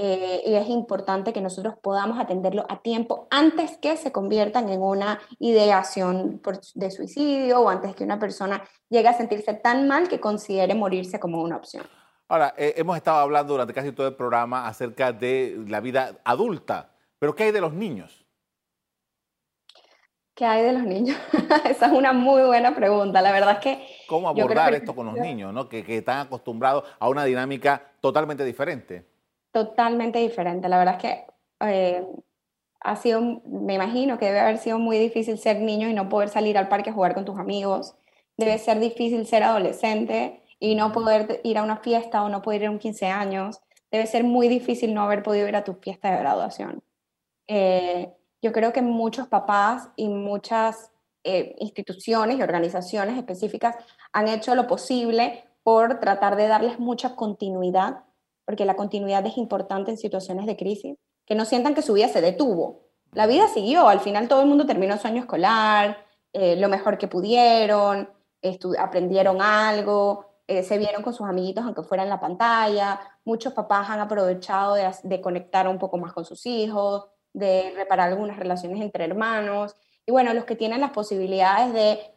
eh, 0.00 0.42
y 0.46 0.54
es 0.54 0.68
importante 0.68 1.32
que 1.32 1.40
nosotros 1.40 1.74
podamos 1.82 2.20
atenderlo 2.20 2.64
a 2.68 2.82
tiempo 2.82 3.26
antes 3.32 3.76
que 3.78 3.96
se 3.96 4.12
conviertan 4.12 4.68
en 4.68 4.80
una 4.80 5.18
ideación 5.40 6.40
de 6.74 6.90
suicidio 6.92 7.62
o 7.62 7.68
antes 7.68 7.96
que 7.96 8.04
una 8.04 8.20
persona 8.20 8.62
llegue 8.88 9.08
a 9.08 9.14
sentirse 9.14 9.54
tan 9.54 9.88
mal 9.88 10.06
que 10.08 10.20
considere 10.20 10.76
morirse 10.76 11.18
como 11.18 11.42
una 11.42 11.56
opción. 11.56 11.84
Ahora, 12.28 12.54
hemos 12.56 12.96
estado 12.96 13.18
hablando 13.18 13.54
durante 13.54 13.74
casi 13.74 13.90
todo 13.90 14.06
el 14.06 14.14
programa 14.14 14.68
acerca 14.68 15.12
de 15.12 15.64
la 15.66 15.80
vida 15.80 16.18
adulta, 16.22 16.92
pero 17.18 17.34
¿qué 17.34 17.44
hay 17.44 17.50
de 17.50 17.60
los 17.60 17.72
niños? 17.72 18.24
¿Qué 20.38 20.44
hay 20.44 20.62
de 20.62 20.74
los 20.74 20.84
niños? 20.84 21.18
Esa 21.68 21.86
es 21.86 21.92
una 21.92 22.12
muy 22.12 22.42
buena 22.42 22.72
pregunta. 22.72 23.20
La 23.20 23.32
verdad 23.32 23.54
es 23.54 23.58
que... 23.58 23.88
¿Cómo 24.06 24.28
abordar 24.28 24.72
esto 24.74 24.94
con 24.94 25.06
los 25.06 25.16
niños, 25.16 25.52
¿no? 25.52 25.68
que, 25.68 25.84
están 25.88 26.20
acostumbrados 26.20 26.84
a 27.00 27.08
una 27.08 27.24
dinámica 27.24 27.82
totalmente 28.00 28.44
diferente? 28.44 29.17
Totalmente 29.52 30.18
diferente. 30.18 30.68
La 30.68 30.78
verdad 30.78 30.96
es 30.96 31.02
que 31.02 31.26
eh, 31.60 32.06
ha 32.80 32.96
sido, 32.96 33.42
me 33.44 33.74
imagino 33.74 34.18
que 34.18 34.26
debe 34.26 34.40
haber 34.40 34.58
sido 34.58 34.78
muy 34.78 34.98
difícil 34.98 35.38
ser 35.38 35.60
niño 35.60 35.88
y 35.88 35.94
no 35.94 36.08
poder 36.08 36.28
salir 36.28 36.58
al 36.58 36.68
parque 36.68 36.90
a 36.90 36.92
jugar 36.92 37.14
con 37.14 37.24
tus 37.24 37.38
amigos. 37.38 37.96
Debe 38.36 38.58
ser 38.58 38.78
difícil 38.78 39.26
ser 39.26 39.42
adolescente 39.42 40.42
y 40.60 40.74
no 40.74 40.92
poder 40.92 41.40
ir 41.44 41.58
a 41.58 41.62
una 41.62 41.78
fiesta 41.78 42.22
o 42.22 42.28
no 42.28 42.42
poder 42.42 42.62
ir 42.62 42.68
a 42.68 42.70
un 42.70 42.78
15 42.78 43.06
años. 43.06 43.60
Debe 43.90 44.06
ser 44.06 44.24
muy 44.24 44.48
difícil 44.48 44.94
no 44.94 45.02
haber 45.02 45.22
podido 45.22 45.48
ir 45.48 45.56
a 45.56 45.64
tu 45.64 45.74
fiesta 45.74 46.10
de 46.10 46.18
graduación. 46.18 46.82
Eh, 47.48 48.12
yo 48.42 48.52
creo 48.52 48.72
que 48.72 48.82
muchos 48.82 49.26
papás 49.28 49.88
y 49.96 50.08
muchas 50.08 50.92
eh, 51.24 51.56
instituciones 51.58 52.38
y 52.38 52.42
organizaciones 52.42 53.16
específicas 53.16 53.74
han 54.12 54.28
hecho 54.28 54.54
lo 54.54 54.66
posible 54.66 55.44
por 55.62 55.98
tratar 56.00 56.36
de 56.36 56.46
darles 56.46 56.78
mucha 56.78 57.16
continuidad, 57.16 58.04
porque 58.48 58.64
la 58.64 58.76
continuidad 58.76 59.26
es 59.26 59.36
importante 59.36 59.90
en 59.90 59.98
situaciones 59.98 60.46
de 60.46 60.56
crisis, 60.56 60.96
que 61.26 61.34
no 61.34 61.44
sientan 61.44 61.74
que 61.74 61.82
su 61.82 61.92
vida 61.92 62.08
se 62.08 62.22
detuvo. 62.22 62.88
La 63.12 63.26
vida 63.26 63.46
siguió, 63.46 63.88
al 63.88 64.00
final 64.00 64.26
todo 64.26 64.40
el 64.40 64.48
mundo 64.48 64.64
terminó 64.64 64.96
su 64.96 65.06
año 65.06 65.20
escolar, 65.20 65.98
eh, 66.32 66.56
lo 66.56 66.70
mejor 66.70 66.96
que 66.96 67.08
pudieron, 67.08 68.08
aprendieron 68.78 69.42
algo, 69.42 70.24
eh, 70.46 70.62
se 70.62 70.78
vieron 70.78 71.02
con 71.02 71.12
sus 71.12 71.28
amiguitos 71.28 71.62
aunque 71.62 71.82
fuera 71.82 72.04
en 72.04 72.08
la 72.08 72.20
pantalla, 72.20 72.98
muchos 73.26 73.52
papás 73.52 73.90
han 73.90 74.00
aprovechado 74.00 74.76
de, 74.76 74.90
de 75.02 75.20
conectar 75.20 75.68
un 75.68 75.78
poco 75.78 75.98
más 75.98 76.14
con 76.14 76.24
sus 76.24 76.46
hijos, 76.46 77.04
de 77.34 77.74
reparar 77.76 78.08
algunas 78.08 78.38
relaciones 78.38 78.80
entre 78.80 79.04
hermanos. 79.04 79.76
Y 80.06 80.12
bueno, 80.12 80.32
los 80.32 80.46
que 80.46 80.56
tienen 80.56 80.80
las 80.80 80.92
posibilidades 80.92 81.74
de 81.74 82.14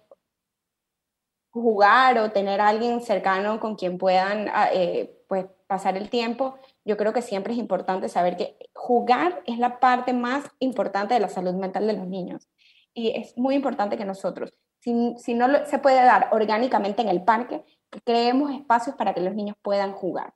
jugar 1.50 2.18
o 2.20 2.32
tener 2.32 2.62
alguien 2.62 3.02
cercano 3.02 3.60
con 3.60 3.76
quien 3.76 3.98
puedan 3.98 4.48
ah, 4.54 4.70
eh, 4.72 5.18
pues, 5.28 5.46
pasar 5.72 5.96
el 5.96 6.10
tiempo, 6.10 6.56
yo 6.84 6.98
creo 6.98 7.14
que 7.14 7.22
siempre 7.22 7.54
es 7.54 7.60
importante 7.60 8.10
saber 8.10 8.36
que 8.36 8.58
jugar 8.74 9.42
es 9.46 9.58
la 9.58 9.80
parte 9.80 10.12
más 10.12 10.44
importante 10.60 11.14
de 11.14 11.22
la 11.22 11.30
salud 11.30 11.54
mental 11.54 11.88
de 11.88 11.94
los 11.94 12.08
niños. 12.08 12.50
Y 12.94 13.12
es 13.12 13.38
muy 13.38 13.56
importante 13.56 13.96
que 13.96 14.04
nosotros, 14.04 14.54
si, 14.82 15.16
si 15.18 15.34
no 15.34 15.48
se 15.66 15.80
puede 15.80 16.04
dar 16.04 16.28
orgánicamente 16.34 17.02
en 17.02 17.08
el 17.08 17.24
parque, 17.24 17.64
creemos 18.04 18.52
espacios 18.52 18.98
para 18.98 19.14
que 19.14 19.22
los 19.22 19.34
niños 19.34 19.56
puedan 19.62 19.94
jugar. 19.94 20.34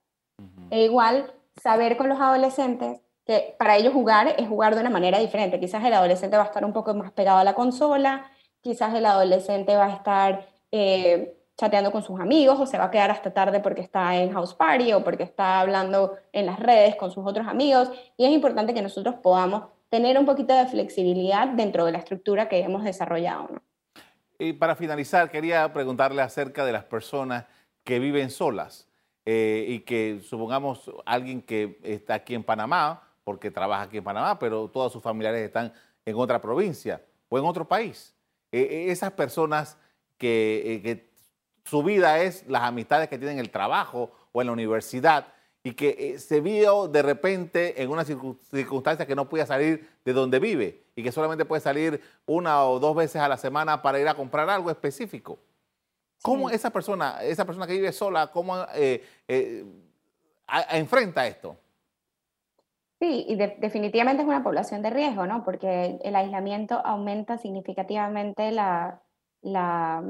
E 0.70 0.86
igual, 0.86 1.34
saber 1.62 1.98
con 1.98 2.08
los 2.08 2.22
adolescentes 2.22 3.02
que 3.26 3.58
para 3.60 3.76
ellos 3.76 3.92
jugar 3.92 4.36
es 4.38 4.48
jugar 4.48 4.74
de 4.74 4.80
una 4.80 4.90
manera 4.90 5.20
diferente. 5.20 5.60
Quizás 5.60 5.84
el 5.84 5.94
adolescente 5.94 6.38
va 6.38 6.44
a 6.44 6.46
estar 6.46 6.64
un 6.64 6.72
poco 6.72 6.94
más 6.94 7.12
pegado 7.12 7.40
a 7.40 7.44
la 7.44 7.56
consola, 7.56 8.32
quizás 8.62 8.94
el 8.94 9.06
adolescente 9.06 9.76
va 9.76 9.88
a 9.88 9.96
estar 9.96 10.48
eh, 10.72 11.38
chateando 11.58 11.92
con 11.92 12.04
sus 12.04 12.20
amigos 12.20 12.60
o 12.60 12.66
se 12.66 12.78
va 12.78 12.86
a 12.86 12.92
quedar 12.92 13.12
hasta 13.12 13.34
tarde 13.34 13.60
porque 13.60 13.82
está 13.82 14.16
en 14.18 14.34
house 14.34 14.54
party 14.54 14.94
o 14.94 15.04
porque 15.04 15.24
está 15.24 15.62
hablando 15.62 16.18
en 16.34 16.46
las 16.46 16.60
redes 16.60 16.96
con 16.96 17.12
sus 17.12 17.26
otros 17.26 17.48
amigos. 17.48 17.90
Y 18.18 18.26
es 18.26 18.32
importante 18.32 18.74
que 18.74 18.82
nosotros 18.82 19.16
podamos 19.22 19.64
tener 19.90 20.18
un 20.18 20.26
poquito 20.26 20.54
de 20.54 20.68
flexibilidad 20.68 21.48
dentro 21.48 21.86
de 21.86 21.94
la 21.94 22.00
estructura 22.00 22.50
que 22.50 22.60
hemos 22.60 22.84
desarrollado. 22.84 23.50
Y 24.38 24.54
para 24.54 24.76
finalizar, 24.76 25.32
quería 25.32 25.72
preguntarle 25.72 26.22
acerca 26.22 26.66
de 26.66 26.74
las 26.74 26.84
personas 26.84 27.46
que 27.86 28.00
viven 28.00 28.30
solas 28.30 28.90
eh, 29.26 29.66
y 29.68 29.80
que 29.80 30.20
supongamos 30.22 30.92
alguien 31.06 31.42
que 31.42 31.80
está 31.84 32.16
aquí 32.16 32.36
en 32.36 32.44
Panamá 32.44 33.02
porque 33.24 33.50
trabaja 33.50 33.84
aquí 33.84 33.98
en 33.98 34.04
Panamá, 34.04 34.38
pero 34.38 34.70
todos 34.70 34.92
sus 34.92 35.02
familiares 35.02 35.42
están 35.42 35.74
en 36.06 36.16
otra 36.16 36.42
provincia 36.42 37.02
o 37.30 37.40
en 37.40 37.46
otro 37.46 37.68
país. 37.68 38.14
E, 38.52 38.60
e, 38.60 38.92
esas 38.92 39.12
personas 39.12 39.78
eh, 40.20 40.82
que, 40.84 41.15
su 41.66 41.84
vida 41.84 42.22
es 42.22 42.48
las 42.48 42.62
amistades 42.62 43.10
que 43.10 43.18
tienen 43.18 43.40
en 43.40 43.46
el 43.46 43.52
trabajo 43.52 44.12
o 44.32 44.42
en 44.42 44.48
la 44.48 44.54
universidad 44.54 45.28
y 45.64 45.74
que 45.74 45.96
eh, 45.98 46.20
se 46.20 46.42
vio 46.42 46.88
de 46.88 47.02
repente 47.02 47.82
en 47.82 47.90
una 47.90 48.06
circunstancia 48.06 49.08
que 49.08 49.16
no 49.16 49.28
podía 49.28 49.48
salir 49.48 49.90
de 50.06 50.14
donde 50.14 50.40
vive 50.40 50.84
y 50.96 51.02
que 51.02 51.12
solamente 51.12 51.44
puede 51.44 51.62
salir 51.62 52.00
una 52.28 52.64
o 52.66 52.80
dos 52.80 52.96
veces 52.96 53.20
a 53.20 53.28
la 53.28 53.38
semana 53.38 53.82
para 53.82 54.00
ir 54.00 54.08
a 54.08 54.14
comprar 54.14 54.48
algo 54.48 54.70
específico. 54.70 55.40
¿Cómo 56.22 56.52
esa 56.52 56.70
persona, 56.70 57.18
esa 57.24 57.46
persona 57.46 57.66
que 57.66 57.74
vive 57.74 57.92
sola, 57.92 58.28
cómo 58.28 58.56
eh, 58.76 59.04
enfrenta 60.72 61.26
esto? 61.28 61.58
Sí, 63.00 63.26
y 63.28 63.36
definitivamente 63.36 64.22
es 64.22 64.28
una 64.28 64.44
población 64.44 64.82
de 64.82 64.90
riesgo, 64.92 65.26
¿no? 65.28 65.44
Porque 65.44 66.00
el 66.04 66.16
aislamiento 66.16 66.76
aumenta 66.86 67.38
significativamente 67.38 68.52
la, 68.52 69.02
la, 69.42 70.04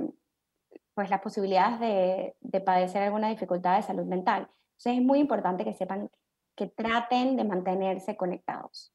pues 0.95 1.09
las 1.09 1.21
posibilidades 1.21 1.79
de, 1.79 2.35
de, 2.39 2.61
padecer 2.61 3.03
alguna 3.03 3.29
dificultad 3.29 3.75
de 3.75 3.83
salud 3.83 4.05
mental. 4.05 4.49
Entonces 4.77 4.99
es 4.99 5.05
muy 5.05 5.19
importante 5.19 5.63
que 5.63 5.73
sepan 5.73 6.09
que 6.55 6.67
traten 6.67 7.35
de 7.35 7.43
mantenerse 7.43 8.15
conectados, 8.15 8.93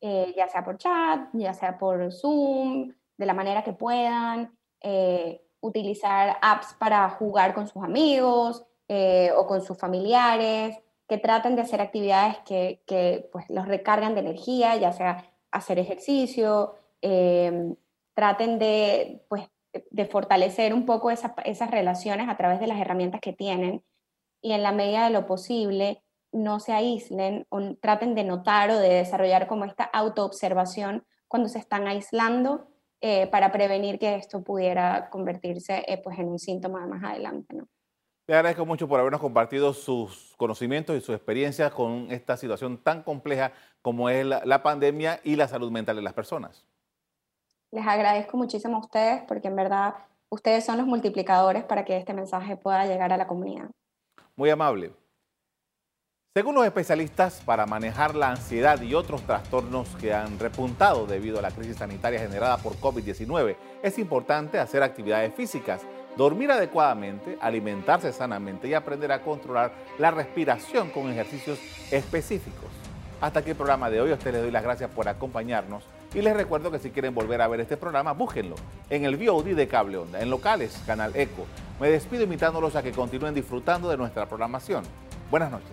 eh, 0.00 0.34
ya 0.36 0.48
sea 0.48 0.64
por 0.64 0.78
chat, 0.78 1.28
ya 1.32 1.54
sea 1.54 1.78
por 1.78 2.12
Zoom, 2.12 2.92
de 3.16 3.26
la 3.26 3.34
manera 3.34 3.62
que 3.62 3.72
puedan, 3.72 4.56
eh, 4.80 5.44
utilizar 5.60 6.36
apps 6.42 6.74
para 6.74 7.08
jugar 7.10 7.54
con 7.54 7.66
sus 7.66 7.82
amigos 7.82 8.64
eh, 8.88 9.32
o 9.36 9.46
con 9.46 9.60
sus 9.60 9.78
familiares, 9.78 10.76
que 11.08 11.18
traten 11.18 11.56
de 11.56 11.62
hacer 11.62 11.80
actividades 11.80 12.38
que, 12.38 12.82
que 12.86 13.28
pues, 13.32 13.48
los 13.48 13.66
recargan 13.66 14.14
de 14.14 14.20
energía, 14.20 14.76
ya 14.76 14.92
sea 14.92 15.24
hacer 15.50 15.78
ejercicio, 15.78 16.74
traten 17.00 18.58
de, 18.58 19.24
pues, 19.28 19.48
de 19.72 20.06
fortalecer 20.06 20.72
un 20.74 20.86
poco 20.86 21.10
esas 21.10 21.70
relaciones 21.70 22.28
a 22.28 22.36
través 22.36 22.60
de 22.60 22.66
las 22.66 22.80
herramientas 22.80 23.20
que 23.20 23.32
tienen 23.32 23.82
y 24.40 24.52
en 24.52 24.62
la 24.62 24.72
medida 24.72 25.04
de 25.04 25.10
lo 25.10 25.26
posible 25.26 26.02
no 26.32 26.60
se 26.60 26.72
aíslen 26.72 27.46
o 27.48 27.74
traten 27.76 28.14
de 28.14 28.24
notar 28.24 28.70
o 28.70 28.78
de 28.78 28.88
desarrollar 28.88 29.46
como 29.46 29.64
esta 29.64 29.84
autoobservación 29.84 31.04
cuando 31.26 31.48
se 31.48 31.58
están 31.58 31.86
aislando 31.86 32.68
eh, 33.00 33.28
para 33.28 33.52
prevenir 33.52 33.98
que 33.98 34.16
esto 34.16 34.42
pudiera 34.42 35.08
convertirse 35.10 35.84
eh, 35.86 36.00
pues 36.02 36.18
en 36.18 36.28
un 36.28 36.38
síntoma 36.38 36.86
más 36.86 37.02
adelante. 37.04 37.54
¿no? 37.54 37.68
Le 38.28 38.34
agradezco 38.34 38.66
mucho 38.66 38.88
por 38.88 39.00
habernos 39.00 39.20
compartido 39.20 39.72
sus 39.72 40.34
conocimientos 40.36 40.96
y 40.96 41.00
sus 41.00 41.14
experiencias 41.14 41.72
con 41.72 42.08
esta 42.10 42.36
situación 42.36 42.76
tan 42.82 43.02
compleja 43.02 43.52
como 43.80 44.10
es 44.10 44.26
la, 44.26 44.62
pandemia 44.62 45.20
y 45.24 45.36
la 45.36 45.48
salud 45.48 45.70
mental 45.70 45.96
de 45.96 46.02
las 46.02 46.12
personas. 46.12 46.66
Les 47.70 47.86
agradezco 47.86 48.36
muchísimo 48.36 48.76
a 48.76 48.80
ustedes 48.80 49.22
porque 49.28 49.48
en 49.48 49.56
verdad 49.56 49.94
ustedes 50.30 50.64
son 50.64 50.78
los 50.78 50.86
multiplicadores 50.86 51.64
para 51.64 51.84
que 51.84 51.96
este 51.96 52.14
mensaje 52.14 52.56
pueda 52.56 52.86
llegar 52.86 53.12
a 53.12 53.16
la 53.16 53.26
comunidad. 53.26 53.70
Muy 54.36 54.50
amable. 54.50 54.92
Según 56.34 56.54
los 56.54 56.64
especialistas, 56.64 57.42
para 57.44 57.66
manejar 57.66 58.14
la 58.14 58.30
ansiedad 58.30 58.80
y 58.80 58.94
otros 58.94 59.22
trastornos 59.22 59.88
que 59.96 60.14
han 60.14 60.38
repuntado 60.38 61.06
debido 61.06 61.38
a 61.38 61.42
la 61.42 61.50
crisis 61.50 61.76
sanitaria 61.78 62.20
generada 62.20 62.58
por 62.58 62.76
COVID-19, 62.76 63.56
es 63.82 63.98
importante 63.98 64.58
hacer 64.58 64.82
actividades 64.82 65.34
físicas 65.34 65.84
dormir 66.18 66.50
adecuadamente, 66.50 67.38
alimentarse 67.40 68.12
sanamente 68.12 68.68
y 68.68 68.74
aprender 68.74 69.12
a 69.12 69.22
controlar 69.22 69.72
la 69.98 70.10
respiración 70.10 70.90
con 70.90 71.10
ejercicios 71.10 71.60
específicos. 71.92 72.70
Hasta 73.20 73.40
aquí 73.40 73.50
el 73.50 73.56
programa 73.56 73.88
de 73.88 74.00
hoy. 74.00 74.10
A 74.10 74.14
ustedes 74.14 74.34
les 74.34 74.42
doy 74.42 74.50
las 74.50 74.64
gracias 74.64 74.90
por 74.90 75.08
acompañarnos 75.08 75.84
y 76.14 76.22
les 76.22 76.34
recuerdo 76.34 76.70
que 76.70 76.78
si 76.78 76.90
quieren 76.90 77.14
volver 77.14 77.42
a 77.42 77.48
ver 77.48 77.60
este 77.60 77.76
programa, 77.76 78.12
búsquenlo 78.12 78.56
en 78.88 79.04
el 79.04 79.16
VOD 79.16 79.54
de 79.54 79.68
Cable 79.68 79.98
Onda, 79.98 80.20
en 80.20 80.30
locales, 80.30 80.82
Canal 80.86 81.14
Eco. 81.14 81.46
Me 81.80 81.90
despido 81.90 82.24
invitándolos 82.24 82.76
a 82.76 82.82
que 82.82 82.92
continúen 82.92 83.34
disfrutando 83.34 83.88
de 83.90 83.96
nuestra 83.96 84.26
programación. 84.26 84.84
Buenas 85.30 85.50
noches. 85.50 85.68